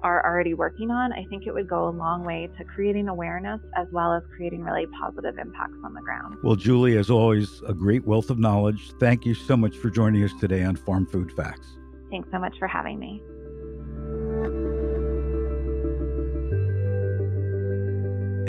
are 0.04 0.26
already 0.26 0.54
working 0.54 0.92
on, 0.92 1.14
I 1.14 1.26
think 1.26 1.46
it 1.46 1.54
would 1.54 1.68
go 1.68 1.88
a 1.88 1.92
long 1.92 2.24
way 2.24 2.50
to 2.58 2.64
creating 2.64 3.08
awareness 3.08 3.62
as 3.76 3.88
well 3.92 4.14
as 4.14 4.24
creating 4.36 4.64
really 4.64 4.88
positive 5.00 5.38
impacts 5.38 5.78
on 5.84 5.94
the 5.94 6.02
ground. 6.02 6.38
Well, 6.44 6.56
Julie, 6.56 6.98
as 6.98 7.10
always, 7.10 7.62
a 7.68 7.74
great 7.74 8.06
wealth 8.06 8.30
of 8.30 8.40
knowledge. 8.40 8.92
Thank 9.00 9.26
you 9.26 9.34
so 9.34 9.56
much 9.56 9.78
for 9.78 9.90
joining 9.90 10.24
us 10.24 10.32
today 10.40 10.64
on 10.64 10.76
Farm 10.76 11.06
Food 11.06 11.32
Facts. 11.32 11.68
Thanks 12.10 12.30
so 12.32 12.40
much 12.40 12.58
for 12.60 12.68
having 12.68 13.00
me. 13.00 13.22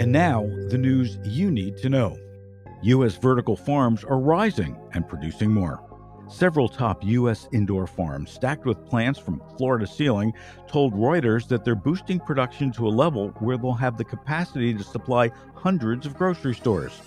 And 0.01 0.11
now, 0.11 0.43
the 0.69 0.79
news 0.79 1.19
you 1.25 1.51
need 1.51 1.77
to 1.79 1.89
know. 1.89 2.19
U.S. 2.83 3.17
vertical 3.17 3.57
farms 3.57 4.03
are 4.03 4.19
rising 4.19 4.77
and 4.95 5.07
producing 5.07 5.51
more. 5.51 5.92
Several 6.33 6.67
top 6.67 7.05
U.S. 7.05 7.47
indoor 7.53 7.87
farms, 7.87 8.31
stacked 8.33 8.65
with 8.65 8.87
plants 8.87 9.19
from 9.19 9.43
floor 9.59 9.77
to 9.77 9.87
ceiling, 9.87 10.33
told 10.67 10.95
Reuters 10.95 11.47
that 11.49 11.63
they're 11.63 11.75
boosting 11.75 12.19
production 12.19 12.73
to 12.73 12.89
a 12.89 12.89
level 12.89 13.29
where 13.41 13.59
they'll 13.59 13.75
have 13.75 13.99
the 13.99 14.05
capacity 14.05 14.73
to 14.73 14.83
supply 14.83 15.31
hundreds 15.55 16.07
of 16.07 16.17
grocery 16.17 16.55
stores. 16.55 16.99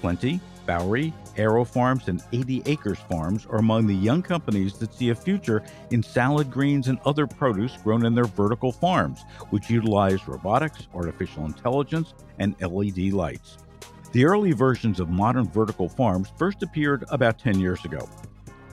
Plenty, 0.00 0.40
Bowery, 0.64 1.12
AeroFarms, 1.36 2.08
and 2.08 2.22
80 2.32 2.62
Acres 2.64 2.98
Farms 2.98 3.46
are 3.50 3.58
among 3.58 3.86
the 3.86 3.94
young 3.94 4.22
companies 4.22 4.78
that 4.78 4.94
see 4.94 5.10
a 5.10 5.14
future 5.14 5.62
in 5.90 6.02
salad 6.02 6.50
greens 6.50 6.88
and 6.88 6.98
other 7.04 7.26
produce 7.26 7.76
grown 7.76 8.06
in 8.06 8.14
their 8.14 8.24
vertical 8.24 8.72
farms, 8.72 9.24
which 9.50 9.68
utilize 9.68 10.26
robotics, 10.26 10.88
artificial 10.94 11.44
intelligence, 11.44 12.14
and 12.38 12.56
LED 12.62 13.12
lights. 13.12 13.58
The 14.12 14.24
early 14.24 14.52
versions 14.52 15.00
of 15.00 15.10
modern 15.10 15.48
vertical 15.48 15.88
farms 15.88 16.32
first 16.38 16.62
appeared 16.62 17.04
about 17.10 17.38
10 17.38 17.60
years 17.60 17.84
ago. 17.84 18.08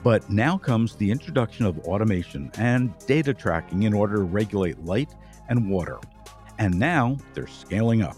But 0.02 0.28
now 0.28 0.58
comes 0.58 0.96
the 0.96 1.10
introduction 1.10 1.64
of 1.64 1.78
automation 1.80 2.50
and 2.58 2.92
data 3.06 3.32
tracking 3.32 3.84
in 3.84 3.94
order 3.94 4.16
to 4.16 4.22
regulate 4.22 4.84
light 4.84 5.14
and 5.48 5.70
water. 5.70 5.98
And 6.58 6.78
now 6.78 7.18
they're 7.34 7.46
scaling 7.46 8.02
up. 8.02 8.16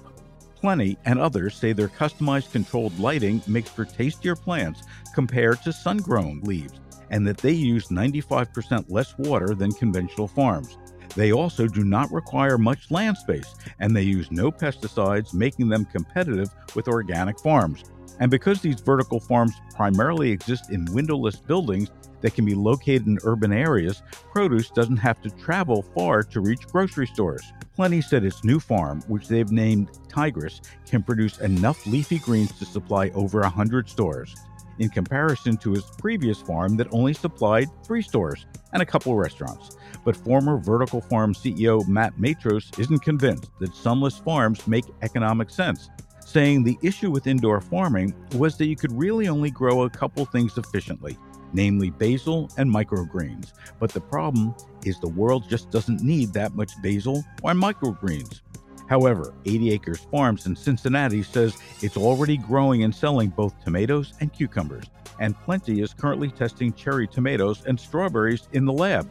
Plenty 0.54 0.96
and 1.04 1.18
others 1.18 1.54
say 1.54 1.72
their 1.72 1.88
customized 1.88 2.52
controlled 2.52 2.98
lighting 2.98 3.42
makes 3.46 3.68
for 3.68 3.84
tastier 3.84 4.34
plants 4.34 4.82
compared 5.14 5.62
to 5.62 5.72
sun 5.74 5.98
grown 5.98 6.40
leaves, 6.40 6.80
and 7.10 7.26
that 7.26 7.36
they 7.36 7.52
use 7.52 7.88
95% 7.88 8.86
less 8.88 9.16
water 9.18 9.54
than 9.54 9.72
conventional 9.72 10.26
farms. 10.26 10.78
They 11.14 11.32
also 11.32 11.66
do 11.66 11.84
not 11.84 12.12
require 12.12 12.58
much 12.58 12.90
land 12.90 13.16
space, 13.16 13.54
and 13.78 13.94
they 13.94 14.02
use 14.02 14.30
no 14.30 14.50
pesticides, 14.50 15.34
making 15.34 15.68
them 15.68 15.84
competitive 15.84 16.50
with 16.74 16.88
organic 16.88 17.38
farms. 17.38 17.84
And 18.20 18.30
because 18.30 18.60
these 18.60 18.80
vertical 18.80 19.20
farms 19.20 19.54
primarily 19.74 20.30
exist 20.30 20.70
in 20.70 20.84
windowless 20.86 21.36
buildings 21.36 21.90
that 22.20 22.34
can 22.34 22.44
be 22.44 22.54
located 22.54 23.06
in 23.06 23.18
urban 23.24 23.52
areas, 23.52 24.02
produce 24.32 24.70
doesn't 24.70 24.96
have 24.96 25.20
to 25.22 25.30
travel 25.30 25.82
far 25.94 26.22
to 26.22 26.40
reach 26.40 26.66
grocery 26.68 27.06
stores. 27.06 27.42
Plenty 27.74 28.00
said 28.00 28.24
its 28.24 28.44
new 28.44 28.60
farm, 28.60 29.02
which 29.08 29.26
they've 29.26 29.50
named 29.50 29.90
Tigris, 30.08 30.60
can 30.86 31.02
produce 31.02 31.40
enough 31.40 31.84
leafy 31.86 32.20
greens 32.20 32.52
to 32.58 32.64
supply 32.64 33.08
over 33.10 33.40
100 33.40 33.88
stores, 33.88 34.34
in 34.78 34.88
comparison 34.88 35.56
to 35.58 35.72
his 35.72 35.84
previous 35.98 36.40
farm 36.40 36.76
that 36.76 36.92
only 36.92 37.14
supplied 37.14 37.68
three 37.84 38.02
stores 38.02 38.46
and 38.72 38.80
a 38.80 38.86
couple 38.86 39.14
restaurants. 39.16 39.76
But 40.04 40.16
former 40.16 40.58
Vertical 40.58 41.00
Farm 41.00 41.34
CEO 41.34 41.86
Matt 41.88 42.16
Matros 42.18 42.78
isn't 42.78 43.00
convinced 43.00 43.50
that 43.58 43.74
sunless 43.74 44.18
farms 44.18 44.66
make 44.66 44.84
economic 45.02 45.50
sense 45.50 45.88
saying 46.26 46.64
the 46.64 46.78
issue 46.82 47.10
with 47.10 47.26
indoor 47.26 47.60
farming 47.60 48.14
was 48.34 48.56
that 48.56 48.66
you 48.66 48.76
could 48.76 48.92
really 48.92 49.28
only 49.28 49.50
grow 49.50 49.82
a 49.82 49.90
couple 49.90 50.24
things 50.24 50.56
efficiently, 50.58 51.16
namely 51.52 51.90
basil 51.90 52.50
and 52.56 52.72
microgreens. 52.72 53.52
But 53.78 53.92
the 53.92 54.00
problem 54.00 54.54
is 54.84 54.98
the 54.98 55.08
world 55.08 55.48
just 55.48 55.70
doesn't 55.70 56.02
need 56.02 56.32
that 56.32 56.54
much 56.54 56.72
basil 56.82 57.24
or 57.42 57.52
microgreens. 57.52 58.40
However, 58.88 59.32
80 59.46 59.72
Acres 59.72 60.06
Farms 60.10 60.46
in 60.46 60.54
Cincinnati 60.54 61.22
says 61.22 61.56
it's 61.80 61.96
already 61.96 62.36
growing 62.36 62.84
and 62.84 62.94
selling 62.94 63.30
both 63.30 63.58
tomatoes 63.64 64.12
and 64.20 64.32
cucumbers, 64.32 64.84
and 65.20 65.38
Plenty 65.40 65.80
is 65.80 65.94
currently 65.94 66.30
testing 66.30 66.72
cherry 66.72 67.06
tomatoes 67.06 67.62
and 67.66 67.80
strawberries 67.80 68.48
in 68.52 68.66
the 68.66 68.72
lab. 68.72 69.10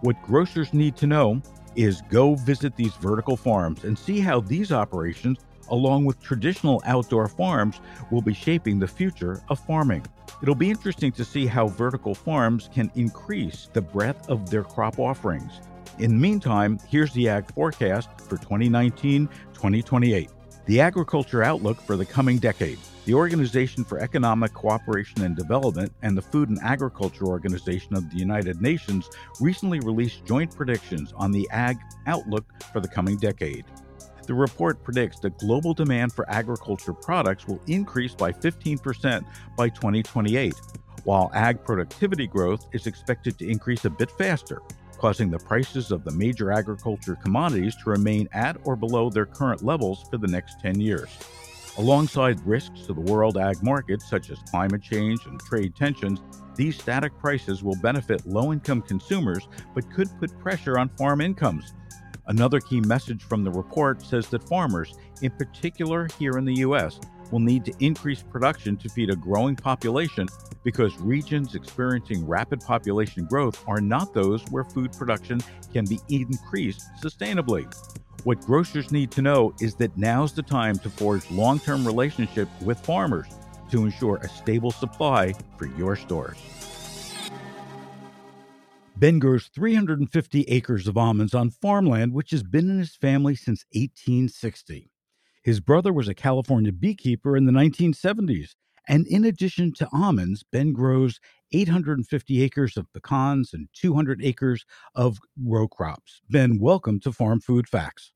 What 0.00 0.20
grocers 0.22 0.72
need 0.72 0.96
to 0.96 1.06
know 1.06 1.42
is 1.76 2.02
go 2.10 2.34
visit 2.34 2.76
these 2.76 2.94
vertical 2.94 3.36
farms 3.36 3.84
and 3.84 3.98
see 3.98 4.20
how 4.20 4.40
these 4.40 4.72
operations 4.72 5.38
along 5.70 6.04
with 6.04 6.20
traditional 6.22 6.82
outdoor 6.84 7.28
farms, 7.28 7.80
will 8.10 8.22
be 8.22 8.34
shaping 8.34 8.78
the 8.78 8.88
future 8.88 9.42
of 9.48 9.58
farming. 9.60 10.04
It'll 10.42 10.54
be 10.54 10.70
interesting 10.70 11.12
to 11.12 11.24
see 11.24 11.46
how 11.46 11.68
vertical 11.68 12.14
farms 12.14 12.68
can 12.72 12.90
increase 12.94 13.68
the 13.72 13.82
breadth 13.82 14.28
of 14.28 14.50
their 14.50 14.64
crop 14.64 14.98
offerings. 14.98 15.60
In 15.98 16.10
the 16.12 16.16
meantime, 16.16 16.78
here's 16.88 17.12
the 17.12 17.28
ag 17.28 17.52
forecast 17.52 18.08
for 18.20 18.36
2019 18.36 19.28
2028. 19.54 20.30
The 20.66 20.80
agriculture 20.80 21.42
outlook 21.42 21.80
for 21.80 21.96
the 21.96 22.04
coming 22.04 22.38
decade. 22.38 22.78
The 23.08 23.14
Organization 23.14 23.84
for 23.84 24.00
Economic 24.00 24.52
Cooperation 24.52 25.22
and 25.22 25.34
Development 25.34 25.90
and 26.02 26.14
the 26.14 26.20
Food 26.20 26.50
and 26.50 26.58
Agriculture 26.60 27.24
Organization 27.24 27.94
of 27.94 28.10
the 28.10 28.18
United 28.18 28.60
Nations 28.60 29.08
recently 29.40 29.80
released 29.80 30.26
joint 30.26 30.54
predictions 30.54 31.14
on 31.16 31.32
the 31.32 31.48
ag 31.50 31.78
outlook 32.06 32.44
for 32.70 32.80
the 32.80 32.88
coming 32.88 33.16
decade. 33.16 33.64
The 34.26 34.34
report 34.34 34.84
predicts 34.84 35.20
that 35.20 35.38
global 35.38 35.72
demand 35.72 36.12
for 36.12 36.30
agriculture 36.30 36.92
products 36.92 37.48
will 37.48 37.62
increase 37.66 38.12
by 38.14 38.30
15% 38.30 39.24
by 39.56 39.70
2028, 39.70 40.52
while 41.04 41.30
ag 41.32 41.64
productivity 41.64 42.26
growth 42.26 42.66
is 42.74 42.86
expected 42.86 43.38
to 43.38 43.48
increase 43.48 43.86
a 43.86 43.90
bit 43.90 44.10
faster, 44.10 44.60
causing 44.98 45.30
the 45.30 45.38
prices 45.38 45.92
of 45.92 46.04
the 46.04 46.12
major 46.12 46.52
agriculture 46.52 47.16
commodities 47.24 47.74
to 47.76 47.88
remain 47.88 48.28
at 48.32 48.58
or 48.64 48.76
below 48.76 49.08
their 49.08 49.24
current 49.24 49.64
levels 49.64 50.04
for 50.10 50.18
the 50.18 50.28
next 50.28 50.60
10 50.60 50.78
years. 50.78 51.08
Alongside 51.78 52.44
risks 52.46 52.82
to 52.86 52.92
the 52.92 53.00
world 53.00 53.38
ag 53.38 53.62
market, 53.62 54.02
such 54.02 54.30
as 54.30 54.38
climate 54.50 54.82
change 54.82 55.24
and 55.26 55.40
trade 55.40 55.74
tensions, 55.76 56.20
these 56.56 56.76
static 56.76 57.16
prices 57.18 57.62
will 57.62 57.76
benefit 57.76 58.26
low 58.26 58.52
income 58.52 58.82
consumers 58.82 59.48
but 59.74 59.90
could 59.92 60.08
put 60.18 60.36
pressure 60.40 60.78
on 60.78 60.88
farm 60.90 61.20
incomes, 61.20 61.72
Another 62.28 62.60
key 62.60 62.82
message 62.82 63.22
from 63.22 63.42
the 63.42 63.50
report 63.50 64.02
says 64.02 64.28
that 64.28 64.46
farmers, 64.46 64.94
in 65.22 65.30
particular 65.30 66.08
here 66.18 66.36
in 66.36 66.44
the 66.44 66.56
U.S., 66.56 67.00
will 67.30 67.40
need 67.40 67.64
to 67.64 67.72
increase 67.80 68.22
production 68.22 68.76
to 68.76 68.88
feed 68.90 69.08
a 69.08 69.16
growing 69.16 69.56
population 69.56 70.28
because 70.62 70.98
regions 70.98 71.54
experiencing 71.54 72.26
rapid 72.26 72.60
population 72.60 73.24
growth 73.24 73.64
are 73.66 73.80
not 73.80 74.12
those 74.12 74.42
where 74.50 74.64
food 74.64 74.92
production 74.92 75.40
can 75.72 75.86
be 75.86 75.98
increased 76.10 76.82
sustainably. 77.02 77.66
What 78.24 78.40
grocers 78.40 78.90
need 78.90 79.10
to 79.12 79.22
know 79.22 79.54
is 79.60 79.74
that 79.76 79.96
now's 79.96 80.32
the 80.32 80.42
time 80.42 80.76
to 80.80 80.90
forge 80.90 81.30
long 81.30 81.60
term 81.60 81.86
relationships 81.86 82.50
with 82.62 82.80
farmers 82.80 83.26
to 83.70 83.84
ensure 83.84 84.16
a 84.16 84.28
stable 84.28 84.70
supply 84.70 85.34
for 85.56 85.66
your 85.66 85.94
stores. 85.94 86.38
Ben 88.96 89.20
grows 89.20 89.46
350 89.54 90.42
acres 90.48 90.88
of 90.88 90.98
almonds 90.98 91.32
on 91.32 91.50
farmland, 91.50 92.12
which 92.12 92.32
has 92.32 92.42
been 92.42 92.68
in 92.68 92.78
his 92.78 92.96
family 92.96 93.36
since 93.36 93.64
1860. 93.72 94.90
His 95.44 95.60
brother 95.60 95.92
was 95.92 96.08
a 96.08 96.14
California 96.14 96.72
beekeeper 96.72 97.36
in 97.36 97.46
the 97.46 97.52
1970s. 97.52 98.56
And 98.88 99.06
in 99.06 99.24
addition 99.24 99.72
to 99.74 99.88
almonds, 99.92 100.42
Ben 100.42 100.72
grows 100.72 101.20
850 101.52 102.42
acres 102.42 102.76
of 102.76 102.90
pecans 102.94 103.52
and 103.52 103.68
200 103.74 104.24
acres 104.24 104.64
of 104.94 105.18
row 105.40 105.68
crops. 105.68 106.22
Ben, 106.30 106.58
welcome 106.58 106.98
to 107.00 107.12
Farm 107.12 107.40
Food 107.40 107.68
Facts. 107.68 108.12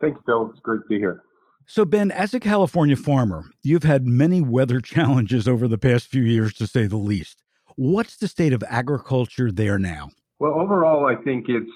Thanks, 0.00 0.20
Bill. 0.26 0.50
It's 0.50 0.60
great 0.60 0.82
to 0.82 0.88
be 0.88 0.98
here. 0.98 1.22
So, 1.68 1.84
Ben, 1.84 2.10
as 2.10 2.34
a 2.34 2.40
California 2.40 2.96
farmer, 2.96 3.44
you've 3.62 3.84
had 3.84 4.06
many 4.06 4.40
weather 4.40 4.80
challenges 4.82 5.46
over 5.46 5.68
the 5.68 5.78
past 5.78 6.08
few 6.08 6.22
years, 6.22 6.52
to 6.54 6.66
say 6.66 6.86
the 6.86 6.96
least. 6.96 7.42
What's 7.76 8.16
the 8.16 8.28
state 8.28 8.52
of 8.52 8.64
agriculture 8.68 9.52
there 9.52 9.78
now? 9.78 10.10
Well, 10.38 10.54
overall, 10.54 11.06
I 11.06 11.16
think 11.22 11.46
it's 11.48 11.70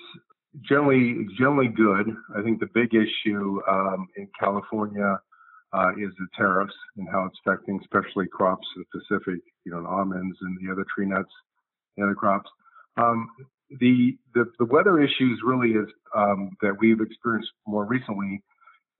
generally 0.68 1.26
generally 1.38 1.68
good. 1.68 2.14
I 2.36 2.42
think 2.42 2.60
the 2.60 2.68
big 2.74 2.94
issue 2.94 3.60
um, 3.68 4.08
in 4.16 4.28
California 4.38 5.20
uh, 5.72 5.90
is 5.92 6.10
the 6.18 6.26
tariffs 6.36 6.74
and 6.96 7.08
how 7.10 7.24
it's 7.26 7.38
affecting 7.44 7.80
especially 7.80 8.26
crops 8.26 8.66
in 8.76 8.84
the 8.92 9.00
Pacific, 9.00 9.40
you 9.64 9.72
know, 9.72 9.86
almonds 9.86 10.36
and 10.40 10.58
the 10.60 10.72
other 10.72 10.84
tree 10.94 11.06
nuts, 11.06 11.32
the 11.96 12.02
other 12.02 12.14
crops. 12.14 12.50
Um, 12.96 13.28
the, 13.78 14.16
the, 14.34 14.46
the 14.58 14.64
weather 14.64 15.00
issues 15.00 15.40
really 15.44 15.70
is 15.70 15.86
um, 16.14 16.50
that 16.60 16.76
we've 16.80 17.00
experienced 17.00 17.50
more 17.66 17.84
recently 17.84 18.42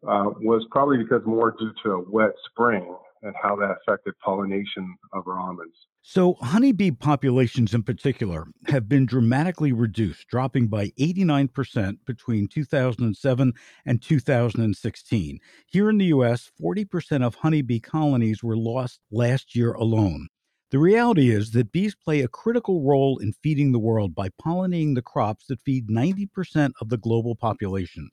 uh, 0.06 0.30
was 0.40 0.64
probably 0.70 0.98
because 0.98 1.22
more 1.26 1.54
due 1.58 1.72
to 1.82 1.90
a 1.92 2.10
wet 2.10 2.32
spring 2.50 2.96
and 3.22 3.34
how 3.40 3.56
that 3.56 3.76
affected 3.82 4.14
pollination 4.24 4.96
of 5.12 5.26
our 5.26 5.38
almonds. 5.38 5.74
So, 6.02 6.34
honeybee 6.40 6.92
populations 6.92 7.74
in 7.74 7.82
particular 7.82 8.46
have 8.68 8.88
been 8.88 9.04
dramatically 9.04 9.70
reduced, 9.72 10.28
dropping 10.28 10.68
by 10.68 10.88
89% 10.98 11.98
between 12.06 12.48
2007 12.48 13.52
and 13.84 14.02
2016. 14.02 15.38
Here 15.66 15.90
in 15.90 15.98
the 15.98 16.06
US, 16.06 16.50
40% 16.60 17.22
of 17.22 17.34
honeybee 17.34 17.80
colonies 17.80 18.42
were 18.42 18.56
lost 18.56 19.00
last 19.10 19.54
year 19.54 19.72
alone. 19.72 20.28
The 20.70 20.78
reality 20.78 21.30
is 21.30 21.50
that 21.50 21.70
bees 21.70 21.94
play 21.94 22.22
a 22.22 22.28
critical 22.28 22.82
role 22.82 23.18
in 23.18 23.34
feeding 23.34 23.72
the 23.72 23.78
world 23.78 24.14
by 24.14 24.30
pollinating 24.30 24.94
the 24.94 25.02
crops 25.02 25.46
that 25.48 25.60
feed 25.60 25.88
90% 25.88 26.72
of 26.80 26.88
the 26.88 26.96
global 26.96 27.36
population. 27.36 28.08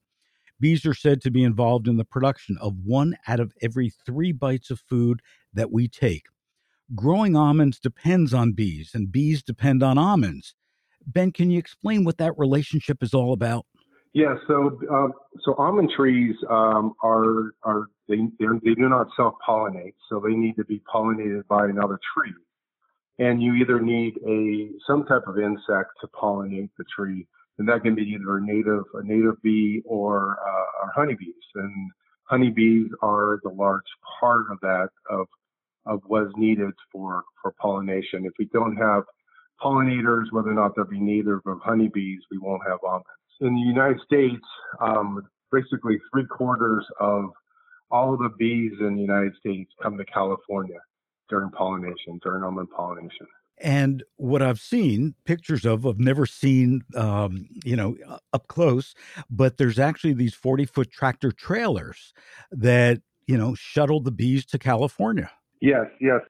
Bees 0.59 0.85
are 0.85 0.93
said 0.93 1.21
to 1.21 1.31
be 1.31 1.43
involved 1.43 1.87
in 1.87 1.95
the 1.95 2.03
production 2.03 2.57
of 2.59 2.75
one 2.83 3.15
out 3.27 3.39
of 3.39 3.53
every 3.61 3.91
three 4.05 4.33
bites 4.33 4.71
of 4.71 4.81
food 4.89 5.21
that 5.53 5.71
we 5.71 5.87
take. 5.87 6.25
Growing 6.95 7.35
almonds 7.35 7.79
depends 7.79 8.33
on 8.33 8.53
bees, 8.53 8.91
and 8.93 9.11
bees 9.11 9.43
depend 9.43 9.83
on 9.83 9.97
almonds. 9.97 10.55
Ben, 11.05 11.31
can 11.31 11.51
you 11.51 11.59
explain 11.59 12.03
what 12.03 12.17
that 12.17 12.37
relationship 12.37 13.03
is 13.03 13.13
all 13.13 13.33
about? 13.33 13.65
Yeah, 14.13 14.35
so 14.47 14.79
uh, 14.91 15.09
so 15.41 15.53
almond 15.57 15.91
trees 15.95 16.35
um, 16.49 16.93
are 17.03 17.51
are 17.63 17.87
they 18.07 18.17
they 18.39 18.73
do 18.73 18.89
not 18.89 19.07
self 19.15 19.35
pollinate, 19.47 19.93
so 20.09 20.19
they 20.19 20.33
need 20.33 20.55
to 20.55 20.65
be 20.65 20.81
pollinated 20.91 21.45
by 21.47 21.65
another 21.65 21.99
tree, 22.15 22.33
and 23.19 23.43
you 23.43 23.53
either 23.55 23.79
need 23.79 24.17
a 24.25 24.71
some 24.87 25.05
type 25.05 25.27
of 25.27 25.37
insect 25.37 25.91
to 26.01 26.07
pollinate 26.07 26.69
the 26.77 26.85
tree, 26.95 27.27
and 27.59 27.67
that 27.67 27.83
can 27.83 27.95
be 27.95 28.03
either 28.03 28.37
a 28.37 28.41
native 28.41 28.85
a 28.93 29.03
native 29.03 29.41
bee 29.43 29.81
or 29.85 30.37
uh, 30.39 30.85
or 30.85 30.91
honeybees. 30.95 31.35
And 31.55 31.91
honeybees 32.23 32.89
are 33.01 33.39
the 33.43 33.49
large 33.49 33.83
part 34.19 34.45
of 34.51 34.59
that 34.61 34.89
of 35.09 35.27
of 35.97 36.03
what 36.07 36.23
is 36.23 36.33
needed 36.35 36.71
for 36.91 37.23
for 37.41 37.53
pollination. 37.59 38.25
If 38.25 38.33
we 38.39 38.45
don't 38.53 38.75
have 38.75 39.03
pollinators, 39.61 40.25
whether 40.31 40.49
or 40.49 40.53
not 40.53 40.75
there 40.75 40.85
be 40.85 40.99
native 40.99 41.39
of 41.45 41.59
honeybees, 41.63 42.19
we 42.31 42.37
won't 42.37 42.61
have 42.67 42.79
almonds. 42.83 43.07
In 43.41 43.55
the 43.55 43.61
United 43.61 43.99
States, 44.05 44.43
um, 44.81 45.27
basically 45.51 45.97
three 46.11 46.25
quarters 46.25 46.85
of 46.99 47.25
all 47.91 48.13
of 48.13 48.19
the 48.19 48.31
bees 48.37 48.73
in 48.79 48.95
the 48.95 49.01
United 49.01 49.33
States 49.39 49.71
come 49.81 49.97
to 49.97 50.05
California 50.05 50.79
during 51.29 51.49
pollination, 51.51 52.19
during 52.23 52.43
almond 52.43 52.69
pollination. 52.75 53.27
And 53.59 54.03
what 54.17 54.41
I've 54.41 54.59
seen 54.59 55.15
pictures 55.25 55.65
of, 55.65 55.85
I've 55.85 55.99
never 55.99 56.25
seen, 56.25 56.83
um, 56.95 57.47
you 57.65 57.75
know, 57.75 57.97
up 58.31 58.47
close, 58.47 58.93
but 59.31 59.57
there's 59.57 59.79
actually 59.79 60.13
these 60.13 60.35
40 60.35 60.65
foot 60.65 60.91
tractor 60.91 61.31
trailers 61.31 62.13
that, 62.51 63.01
you 63.25 63.37
know, 63.37 63.55
shuttle 63.55 63.99
the 63.99 64.11
bees 64.11 64.45
to 64.47 64.59
California. 64.59 65.31
Yes, 65.61 65.85
yes. 65.99 66.21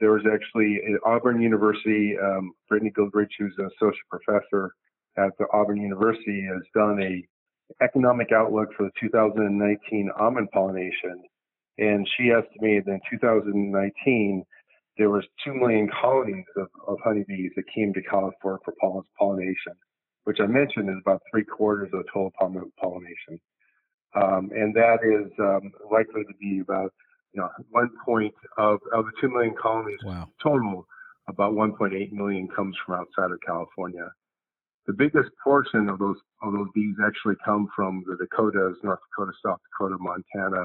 There 0.00 0.12
was 0.12 0.22
actually 0.30 0.80
at 0.86 1.00
Auburn 1.04 1.40
University, 1.40 2.16
um, 2.22 2.52
Brittany 2.68 2.90
Goodrich, 2.90 3.32
who's 3.38 3.54
an 3.58 3.66
associate 3.76 4.04
professor 4.10 4.72
at 5.16 5.30
the 5.38 5.46
Auburn 5.52 5.80
University, 5.80 6.46
has 6.52 6.62
done 6.74 7.00
a 7.02 7.26
economic 7.82 8.30
outlook 8.32 8.68
for 8.76 8.84
the 8.84 8.90
2019 9.00 10.10
almond 10.20 10.48
pollination. 10.52 11.22
And 11.78 12.08
she 12.16 12.30
estimated 12.30 12.84
that 12.86 12.92
in 12.92 13.00
2019, 13.10 14.44
there 14.98 15.10
was 15.10 15.24
2 15.44 15.54
million 15.54 15.90
colonies 16.00 16.44
of, 16.56 16.68
of 16.86 16.98
honeybees 17.04 17.52
that 17.56 17.64
came 17.74 17.92
to 17.94 18.02
California 18.02 18.58
for 18.64 18.74
pollination, 19.18 19.74
which 20.24 20.38
I 20.40 20.46
mentioned 20.46 20.88
is 20.88 20.96
about 21.02 21.22
three 21.30 21.44
quarters 21.44 21.90
of 21.92 22.04
the 22.04 22.10
total 22.12 22.32
pollination. 22.80 23.40
Um, 24.14 24.50
and 24.54 24.74
that 24.74 25.00
is 25.04 25.30
um, 25.38 25.72
likely 25.92 26.24
to 26.24 26.32
be 26.40 26.60
about, 26.60 26.92
you 27.36 27.42
know, 27.42 27.50
one 27.70 27.90
point 28.04 28.34
of, 28.56 28.80
of 28.92 29.04
the 29.04 29.12
2 29.20 29.28
million 29.28 29.54
colonies 29.60 29.98
wow. 30.02 30.28
total, 30.42 30.86
about 31.28 31.52
1.8 31.52 32.12
million 32.12 32.48
comes 32.48 32.74
from 32.84 32.94
outside 32.94 33.30
of 33.30 33.38
California. 33.46 34.08
The 34.86 34.94
biggest 34.94 35.30
portion 35.42 35.88
of 35.88 35.98
those 35.98 36.16
of 36.42 36.52
those 36.52 36.68
bees 36.74 36.94
actually 37.04 37.34
come 37.44 37.68
from 37.74 38.04
the 38.06 38.16
Dakotas, 38.16 38.76
North 38.84 39.00
Dakota, 39.10 39.32
South 39.44 39.58
Dakota, 39.70 39.96
Montana, 39.98 40.64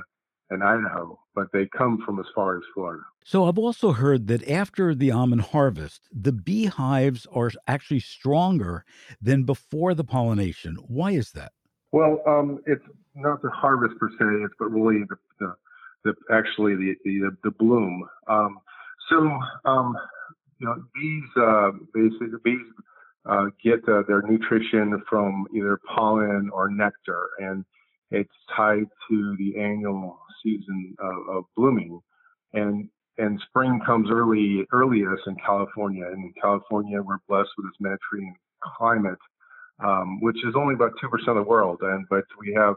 and 0.52 0.64
Idaho, 0.64 1.20
but 1.34 1.48
they 1.52 1.68
come 1.76 2.04
from 2.06 2.20
as 2.20 2.26
far 2.36 2.58
as 2.58 2.64
Florida. 2.74 3.04
So 3.24 3.46
I've 3.46 3.58
also 3.58 3.94
heard 3.94 4.28
that 4.28 4.48
after 4.48 4.94
the 4.94 5.12
almond 5.12 5.42
harvest, 5.42 6.08
the 6.12 6.32
beehives 6.32 7.26
are 7.34 7.52
actually 7.68 8.02
stronger 8.02 8.86
than 9.20 9.44
before 9.44 9.94
the 9.96 10.04
pollination. 10.04 10.76
Why 10.88 11.12
is 11.12 11.32
that? 11.32 11.54
Well, 11.92 12.22
um, 12.28 12.60
it's 12.68 12.84
not 13.16 13.42
the 13.42 13.50
harvest 13.50 13.98
per 14.00 14.10
se, 14.10 14.44
it's 14.46 14.54
but 14.60 14.66
really 14.66 15.04
the, 15.10 15.16
the, 15.40 15.56
the 16.04 16.14
actually 16.32 16.76
the 16.76 16.96
the, 17.06 17.38
the 17.44 17.52
bloom. 17.52 18.08
Um, 18.28 18.60
so 19.10 19.40
um, 19.66 19.96
you 20.60 20.68
know, 20.68 20.76
bees 20.94 21.24
uh, 21.38 21.72
basically 21.94 22.40
bees 22.44 22.66
uh, 23.30 23.46
get 23.64 23.88
uh, 23.88 24.04
their 24.08 24.22
nutrition 24.22 25.02
from 25.10 25.46
either 25.56 25.80
pollen 25.96 26.50
or 26.54 26.70
nectar, 26.70 27.30
and 27.40 27.66
it's 28.10 28.30
tied 28.56 28.88
to 29.10 29.36
the 29.38 29.60
annual 29.60 30.20
season 30.44 30.96
of, 31.00 31.38
of 31.38 31.44
blooming, 31.56 32.00
and 32.54 32.90
and 33.18 33.40
spring 33.48 33.80
comes 33.86 34.10
early 34.12 34.66
earliest 34.72 35.24
in 35.28 35.36
California. 35.46 36.06
And 36.06 36.26
in 36.26 36.34
California, 36.42 37.02
we're 37.02 37.18
blessed 37.28 37.50
with 37.58 37.68
this 37.68 37.80
Mediterranean 37.80 38.36
climate, 38.78 39.20
um, 39.84 40.20
which 40.22 40.38
is 40.46 40.56
only 40.56 40.74
about 40.76 40.94
two 41.00 41.10
percent 41.10 41.38
of 41.38 41.46
the 41.46 41.50
world, 41.50 41.80
and 41.82 42.06
but 42.10 42.24
we 42.40 42.54
have 42.58 42.76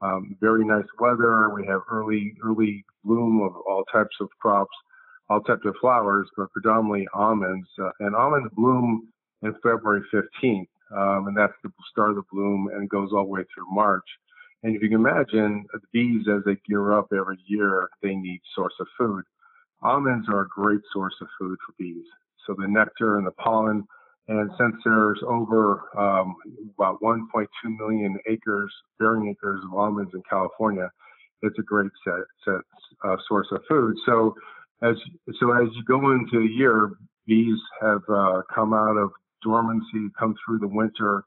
um, 0.00 0.36
very 0.40 0.64
nice 0.64 0.86
weather. 1.00 1.50
We 1.50 1.66
have 1.66 1.82
early 1.90 2.34
early 2.44 2.84
bloom 3.04 3.42
of 3.42 3.54
all 3.68 3.84
types 3.92 4.16
of 4.20 4.28
crops, 4.40 4.74
all 5.28 5.40
types 5.40 5.64
of 5.64 5.74
flowers, 5.80 6.28
but 6.36 6.50
predominantly 6.52 7.08
almonds. 7.14 7.68
Uh, 7.80 7.90
and 8.00 8.14
almonds 8.14 8.52
bloom 8.54 9.08
in 9.42 9.52
February 9.54 10.02
15th, 10.12 10.66
um, 10.96 11.28
and 11.28 11.36
that's 11.36 11.52
the 11.62 11.70
start 11.90 12.10
of 12.10 12.16
the 12.16 12.22
bloom, 12.32 12.68
and 12.72 12.88
goes 12.90 13.10
all 13.12 13.24
the 13.24 13.30
way 13.30 13.44
through 13.54 13.66
March. 13.70 14.06
And 14.62 14.74
if 14.74 14.82
you 14.82 14.88
can 14.88 15.00
imagine, 15.00 15.66
the 15.72 15.80
bees, 15.92 16.26
as 16.28 16.42
they 16.44 16.56
gear 16.68 16.92
up 16.98 17.08
every 17.12 17.38
year, 17.46 17.88
they 18.02 18.14
need 18.14 18.40
source 18.54 18.74
of 18.80 18.86
food. 18.98 19.24
Almonds 19.82 20.28
are 20.28 20.42
a 20.42 20.48
great 20.48 20.80
source 20.92 21.14
of 21.20 21.28
food 21.38 21.56
for 21.64 21.74
bees. 21.78 22.04
So 22.46 22.54
the 22.58 22.66
nectar 22.66 23.18
and 23.18 23.26
the 23.26 23.32
pollen, 23.32 23.86
and 24.28 24.50
since 24.58 24.76
there's 24.84 25.20
over 25.26 25.88
um, 25.98 26.36
about 26.78 27.00
1.2 27.00 27.46
million 27.78 28.18
acres, 28.28 28.72
bearing 28.98 29.28
acres 29.28 29.60
of 29.64 29.74
almonds 29.74 30.12
in 30.14 30.22
California, 30.28 30.90
it's 31.42 31.58
a 31.58 31.62
great 31.62 31.90
set, 32.04 32.24
set 32.44 32.60
uh, 33.04 33.16
source 33.28 33.48
of 33.52 33.62
food. 33.68 33.96
So 34.06 34.34
as 34.82 34.96
so 35.40 35.52
as 35.52 35.68
you 35.74 35.82
go 35.84 36.12
into 36.12 36.46
the 36.46 36.54
year, 36.54 36.92
bees 37.26 37.58
have 37.80 38.02
uh, 38.08 38.42
come 38.54 38.72
out 38.74 38.96
of 38.96 39.10
dormancy, 39.42 40.08
come 40.18 40.34
through 40.44 40.58
the 40.58 40.68
winter 40.68 41.24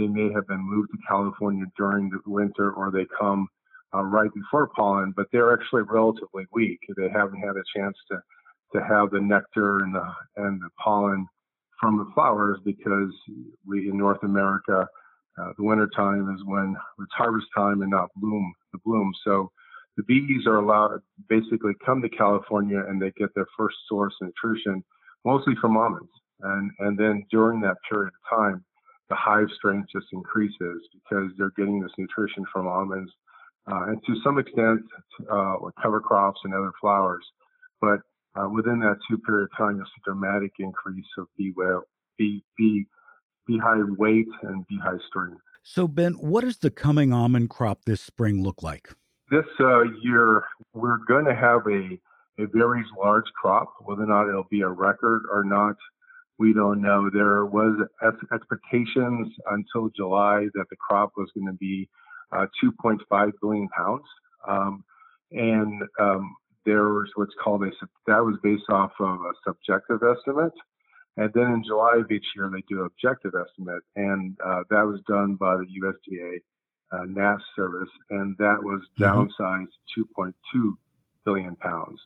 they 0.00 0.06
may 0.06 0.32
have 0.32 0.46
been 0.46 0.60
moved 0.60 0.90
to 0.92 0.98
California 1.06 1.66
during 1.76 2.10
the 2.10 2.20
winter 2.26 2.72
or 2.72 2.90
they 2.90 3.06
come 3.18 3.48
uh, 3.94 4.02
right 4.02 4.30
before 4.34 4.68
pollen, 4.68 5.12
but 5.16 5.26
they're 5.32 5.52
actually 5.52 5.82
relatively 5.82 6.46
weak. 6.52 6.78
They 6.96 7.08
haven't 7.10 7.40
had 7.40 7.56
a 7.56 7.78
chance 7.78 7.96
to, 8.10 8.22
to 8.74 8.84
have 8.84 9.10
the 9.10 9.20
nectar 9.20 9.82
and 9.82 9.94
the, 9.94 10.12
and 10.36 10.60
the 10.60 10.70
pollen 10.82 11.26
from 11.80 11.98
the 11.98 12.10
flowers 12.14 12.58
because 12.64 13.12
we 13.66 13.88
in 13.88 13.96
North 13.96 14.22
America, 14.22 14.86
uh, 15.40 15.52
the 15.56 15.64
winter 15.64 15.88
time 15.96 16.34
is 16.34 16.44
when 16.44 16.76
it's 17.00 17.12
harvest 17.12 17.46
time 17.56 17.82
and 17.82 17.90
not 17.90 18.10
bloom, 18.16 18.52
the 18.72 18.78
bloom. 18.84 19.12
So 19.24 19.50
the 19.96 20.02
bees 20.04 20.46
are 20.46 20.56
allowed 20.56 21.00
basically 21.28 21.72
come 21.84 22.02
to 22.02 22.08
California 22.08 22.82
and 22.86 23.00
they 23.00 23.12
get 23.12 23.34
their 23.34 23.46
first 23.56 23.76
source 23.88 24.14
of 24.20 24.28
nutrition 24.28 24.84
mostly 25.24 25.54
from 25.60 25.76
almonds. 25.76 26.10
And, 26.42 26.70
and 26.78 26.98
then 26.98 27.24
during 27.30 27.60
that 27.60 27.76
period 27.88 28.08
of 28.08 28.38
time, 28.38 28.64
the 29.08 29.16
hive 29.16 29.48
strength 29.56 29.88
just 29.92 30.06
increases 30.12 30.82
because 30.92 31.30
they're 31.36 31.52
getting 31.56 31.80
this 31.80 31.92
nutrition 31.98 32.44
from 32.52 32.66
almonds 32.66 33.10
uh, 33.70 33.86
and 33.88 34.02
to 34.04 34.14
some 34.24 34.38
extent 34.38 34.80
uh, 35.30 35.56
cover 35.82 36.00
crops 36.00 36.40
and 36.44 36.54
other 36.54 36.72
flowers. 36.80 37.24
But 37.80 38.00
uh, 38.36 38.48
within 38.48 38.80
that 38.80 38.96
two 39.08 39.18
period 39.18 39.48
of 39.52 39.56
time, 39.56 39.76
you'll 39.76 39.86
see 39.86 40.02
dramatic 40.04 40.52
increase 40.58 41.06
of 41.18 41.26
bee, 41.36 41.52
well, 41.56 41.84
bee, 42.18 42.44
bee, 42.56 42.86
beehive 43.46 43.86
weight 43.98 44.28
and 44.42 44.66
beehive 44.68 45.00
strength. 45.08 45.40
So, 45.62 45.88
Ben, 45.88 46.14
what 46.14 46.42
does 46.42 46.58
the 46.58 46.70
coming 46.70 47.12
almond 47.12 47.50
crop 47.50 47.84
this 47.84 48.00
spring 48.00 48.42
look 48.42 48.62
like? 48.62 48.90
This 49.30 49.44
uh, 49.60 49.82
year, 50.02 50.44
we're 50.72 50.98
going 51.06 51.24
to 51.26 51.34
have 51.34 51.60
a, 51.66 51.98
a 52.42 52.46
very 52.52 52.82
large 52.98 53.26
crop. 53.40 53.74
Whether 53.84 54.02
or 54.02 54.06
not 54.06 54.28
it'll 54.28 54.48
be 54.50 54.62
a 54.62 54.68
record 54.68 55.22
or 55.30 55.44
not, 55.44 55.76
we 56.38 56.52
don't 56.54 56.80
know. 56.80 57.10
There 57.12 57.44
was 57.44 57.76
expectations 58.32 59.28
until 59.50 59.90
July 59.94 60.46
that 60.54 60.64
the 60.70 60.76
crop 60.76 61.12
was 61.16 61.28
going 61.34 61.46
to 61.46 61.58
be 61.58 61.88
uh, 62.32 62.46
2.5 62.64 63.32
billion 63.42 63.68
pounds. 63.68 64.04
Um, 64.48 64.84
and 65.32 65.82
um, 66.00 66.34
there 66.70 66.84
was 66.84 67.10
what's 67.16 67.34
called 67.42 67.64
a 67.64 67.70
that 68.06 68.24
was 68.24 68.36
based 68.44 68.70
off 68.70 68.92
of 69.00 69.20
a 69.20 69.32
subjective 69.44 70.00
estimate, 70.04 70.52
and 71.16 71.30
then 71.34 71.52
in 71.54 71.64
July 71.66 71.96
of 71.96 72.10
each 72.12 72.26
year 72.36 72.48
they 72.52 72.62
do 72.68 72.84
objective 72.84 73.32
estimate, 73.34 73.82
and 73.96 74.36
uh, 74.44 74.62
that 74.70 74.82
was 74.82 75.00
done 75.08 75.34
by 75.34 75.56
the 75.56 75.66
USDA 75.82 76.36
uh, 76.92 77.04
NASS 77.06 77.40
service, 77.56 77.88
and 78.10 78.36
that 78.38 78.58
was 78.62 78.80
mm-hmm. 79.00 79.02
downsized 79.02 79.74
2.2 79.98 80.32
billion 81.24 81.56
pounds. 81.56 82.00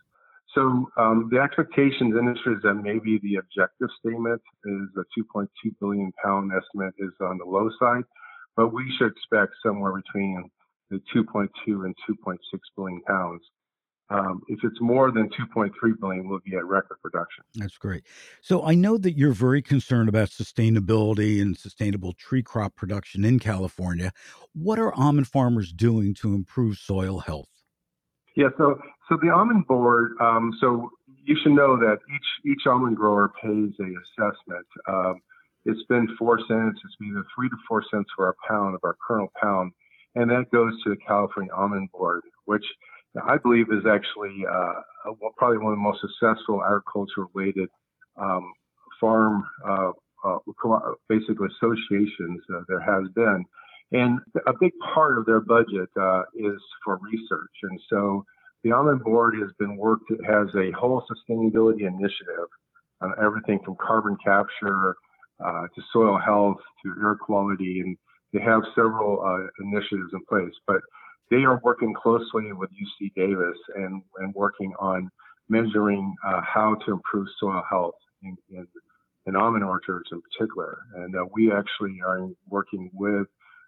So 0.55 0.89
um, 0.97 1.29
the 1.31 1.41
expectations 1.41 2.15
in 2.15 2.27
industry 2.27 2.55
is 2.55 2.63
that 2.63 2.75
maybe 2.75 3.19
the 3.23 3.37
objective 3.37 3.89
statement 3.99 4.41
is 4.65 4.89
a 4.97 5.05
2.2 5.19 5.47
billion 5.79 6.11
pound 6.25 6.53
estimate 6.57 6.95
is 6.99 7.13
on 7.21 7.37
the 7.37 7.45
low 7.45 7.69
side, 7.79 8.05
but 8.57 8.73
we 8.73 8.91
should 8.97 9.13
expect 9.13 9.53
somewhere 9.63 9.93
between 9.93 10.49
the 10.91 11.03
2.2 11.15 11.49
and 11.67 11.95
2.6 12.09 12.39
billion 12.77 13.03
pounds. 13.03 13.43
Um, 14.11 14.43
if 14.49 14.59
it's 14.63 14.81
more 14.81 15.11
than 15.11 15.31
2.3 15.31 15.71
billion, 15.99 16.29
we'll 16.29 16.41
be 16.45 16.57
at 16.57 16.65
record 16.67 16.99
production. 17.03 17.43
That's 17.55 17.79
great. 17.79 18.05
So 18.43 18.65
I 18.65 18.75
know 18.75 18.99
that 18.99 19.17
you're 19.17 19.33
very 19.33 19.63
concerned 19.63 20.09
about 20.09 20.29
sustainability 20.29 21.41
and 21.41 21.57
sustainable 21.57 22.13
tree 22.13 22.43
crop 22.43 22.77
production 22.77 23.25
in 23.25 23.39
California. 23.39 24.13
What 24.53 24.79
are 24.79 24.95
almond 24.95 25.29
farmers 25.29 25.73
doing 25.73 26.15
to 26.17 26.35
improve 26.35 26.77
soil 26.77 27.21
health? 27.21 27.49
Yeah, 28.37 28.49
so 28.59 28.79
so 29.09 29.17
the 29.23 29.31
almond 29.31 29.67
board. 29.67 30.13
Um, 30.21 30.53
so 30.61 30.91
you 31.25 31.37
should 31.43 31.53
know 31.53 31.77
that 31.79 31.99
each 32.15 32.53
each 32.53 32.67
almond 32.67 32.97
grower 32.97 33.33
pays 33.43 33.73
a 33.81 34.23
assessment. 34.23 34.67
Um, 34.89 35.21
it's 35.65 35.83
been 35.89 36.09
four 36.19 36.39
cents. 36.41 36.79
It's 36.85 36.95
either 37.03 37.25
three 37.35 37.49
to 37.49 37.57
four 37.67 37.83
cents 37.91 38.11
for 38.15 38.29
a 38.29 38.35
pound 38.47 38.75
of 38.75 38.81
our 38.85 38.97
kernel 39.07 39.33
pound, 39.41 39.73
and 40.15 40.31
that 40.31 40.51
goes 40.53 40.75
to 40.83 40.91
the 40.91 40.97
California 41.07 41.53
Almond 41.55 41.91
Board, 41.93 42.23
which 42.45 42.65
I 43.23 43.37
believe 43.39 43.67
is 43.71 43.87
actually 43.89 44.45
uh, 44.51 44.73
probably 45.37 45.59
one 45.59 45.73
of 45.73 45.79
the 45.79 45.83
most 45.83 46.01
successful 46.01 46.63
agriculture-related 46.65 47.69
um, 48.17 48.53
farm, 49.01 49.45
uh, 49.67 49.93
uh, 50.25 50.39
basically 51.09 51.49
associations 51.61 52.41
uh, 52.55 52.61
there 52.69 52.81
has 52.81 53.09
been. 53.15 53.45
And 53.93 54.19
a 54.47 54.53
big 54.59 54.73
part 54.95 55.19
of 55.19 55.27
their 55.27 55.41
budget 55.41 55.89
uh, 56.01 56.23
is 56.35 56.61
for 56.85 56.99
research. 57.03 57.57
And 57.63 57.81
so 57.89 58.25
the 58.65 58.73
Almond 58.73 59.05
Board 59.05 59.35
has 59.41 59.51
been 59.59 59.77
worked, 59.77 60.11
it 60.11 60.25
has 60.25 60.49
a 60.57 60.73
whole 60.73 61.05
sustainability 61.09 61.87
initiative 61.87 62.49
on 63.01 63.13
everything 63.23 63.61
from 63.65 63.77
carbon 63.77 64.17
capture 64.25 64.97
uh, 65.45 65.67
to 65.75 65.83
soil 65.93 66.19
health 66.19 66.59
to 66.85 66.95
air 67.01 67.15
quality. 67.15 67.81
And 67.81 67.97
they 68.33 68.41
have 68.41 68.63
several 68.75 69.49
initiatives 69.61 70.11
in 70.13 70.25
place. 70.29 70.55
But 70.67 70.81
they 71.31 71.45
are 71.45 71.61
working 71.65 71.95
closely 71.95 72.53
with 72.53 72.71
UC 72.71 73.13
Davis 73.15 73.59
and, 73.77 74.03
and 74.19 74.35
working 74.35 74.73
on 74.79 75.11
measuring 75.49 76.15
uh, 76.27 76.41
how 76.43 76.75
to 76.87 76.93
improve 76.93 77.27
soil 77.39 77.63
health 77.69 77.95
in, 78.23 78.37
in, 78.51 78.67
in 79.27 79.37
almond 79.37 79.65
orchards 79.65 80.09
in 80.13 80.21
particular. 80.21 80.79
And 80.97 81.15
uh, 81.17 81.25
we 81.33 81.53
actually 81.53 82.01
are 82.07 82.29
working 82.49 82.91
with 82.95 83.27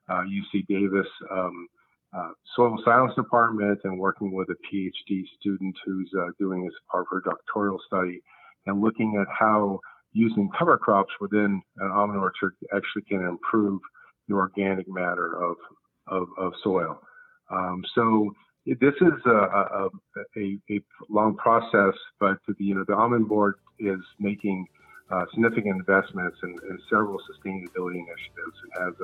uh, 0.08 0.22
UC 0.22 0.66
Davis 0.68 1.06
um, 1.30 1.68
uh, 2.16 2.30
soil 2.54 2.78
science 2.84 3.12
department 3.14 3.78
and 3.84 3.98
working 3.98 4.32
with 4.32 4.48
a 4.48 4.56
PhD 4.74 5.22
student 5.38 5.74
who's 5.84 6.10
uh, 6.18 6.28
doing 6.38 6.64
this 6.64 6.74
part 6.90 7.02
of 7.02 7.08
her 7.10 7.22
doctoral 7.24 7.78
study 7.86 8.20
and 8.66 8.80
looking 8.80 9.18
at 9.20 9.26
how 9.38 9.80
using 10.12 10.48
cover 10.58 10.78
crops 10.78 11.12
within 11.20 11.60
an 11.78 11.90
almond 11.90 12.18
orchard 12.18 12.54
actually 12.74 13.02
can 13.08 13.22
improve 13.22 13.80
the 14.28 14.34
organic 14.34 14.86
matter 14.88 15.42
of, 15.42 15.56
of, 16.06 16.28
of 16.38 16.52
soil. 16.64 16.98
Um, 17.50 17.84
so 17.94 18.34
this 18.66 18.94
is 19.00 19.12
a, 19.26 19.30
a, 19.30 19.88
a, 20.36 20.58
a, 20.70 20.80
long 21.08 21.36
process, 21.36 21.94
but 22.18 22.38
the, 22.48 22.54
you 22.58 22.74
know 22.74 22.84
the 22.86 22.94
almond 22.94 23.28
board 23.28 23.56
is 23.78 24.00
making 24.18 24.66
uh, 25.10 25.24
significant 25.32 25.76
investments 25.76 26.36
in, 26.42 26.50
in, 26.50 26.78
several 26.90 27.18
sustainability 27.18 27.94
initiatives 27.94 28.56
and 28.64 28.84
has 28.84 28.94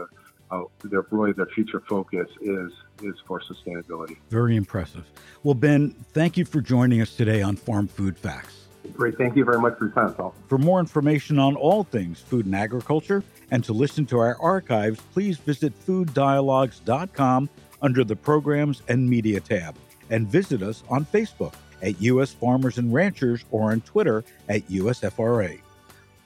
a, 0.50 0.57
a 0.57 0.64
their 0.88 1.07
really 1.11 1.33
their 1.33 1.46
future 1.46 1.83
focus 1.88 2.26
is 2.40 2.72
is 3.02 3.14
for 3.26 3.40
sustainability. 3.40 4.16
Very 4.31 4.57
impressive. 4.57 5.05
Well, 5.44 5.55
Ben, 5.55 5.90
thank 6.12 6.37
you 6.37 6.44
for 6.44 6.61
joining 6.61 7.00
us 7.00 7.14
today 7.14 7.42
on 7.42 7.57
Farm 7.57 7.87
Food 7.87 8.18
Facts. 8.18 8.62
Great. 8.94 9.16
Thank 9.16 9.37
you 9.37 9.44
very 9.44 9.61
much 9.61 9.78
for 9.78 9.87
your 9.87 9.94
time, 9.94 10.12
Paul. 10.14 10.35
For 10.48 10.59
more 10.59 10.81
information 10.81 11.38
on 11.38 11.55
all 11.55 11.85
things 11.85 12.20
food 12.20 12.46
and 12.46 12.57
agriculture 12.57 13.22
and 13.52 13.62
to 13.64 13.72
listen 13.72 14.07
to 14.07 14.18
our 14.18 14.37
archives, 14.40 15.00
please 15.12 15.38
visit 15.38 15.72
fooddialogues.com 15.87 17.48
under 17.83 18.05
the 18.05 18.16
Programs 18.16 18.83
and 18.88 19.09
Media 19.09 19.40
tab 19.40 19.77
and 20.11 20.27
visit 20.29 20.62
us 20.62 20.83
on 20.88 21.05
Facebook 21.05 21.55
at 21.83 22.01
U.S. 22.01 22.33
Farmers 22.33 22.79
and 22.79 22.92
Ranchers 22.92 23.45
or 23.51 23.73
on 23.73 23.81
Twitter 23.83 24.25
at 24.49 24.66
USFRA. 24.68 25.61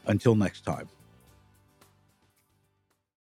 Until 0.07 0.35
next 0.35 0.61
time. 0.65 0.89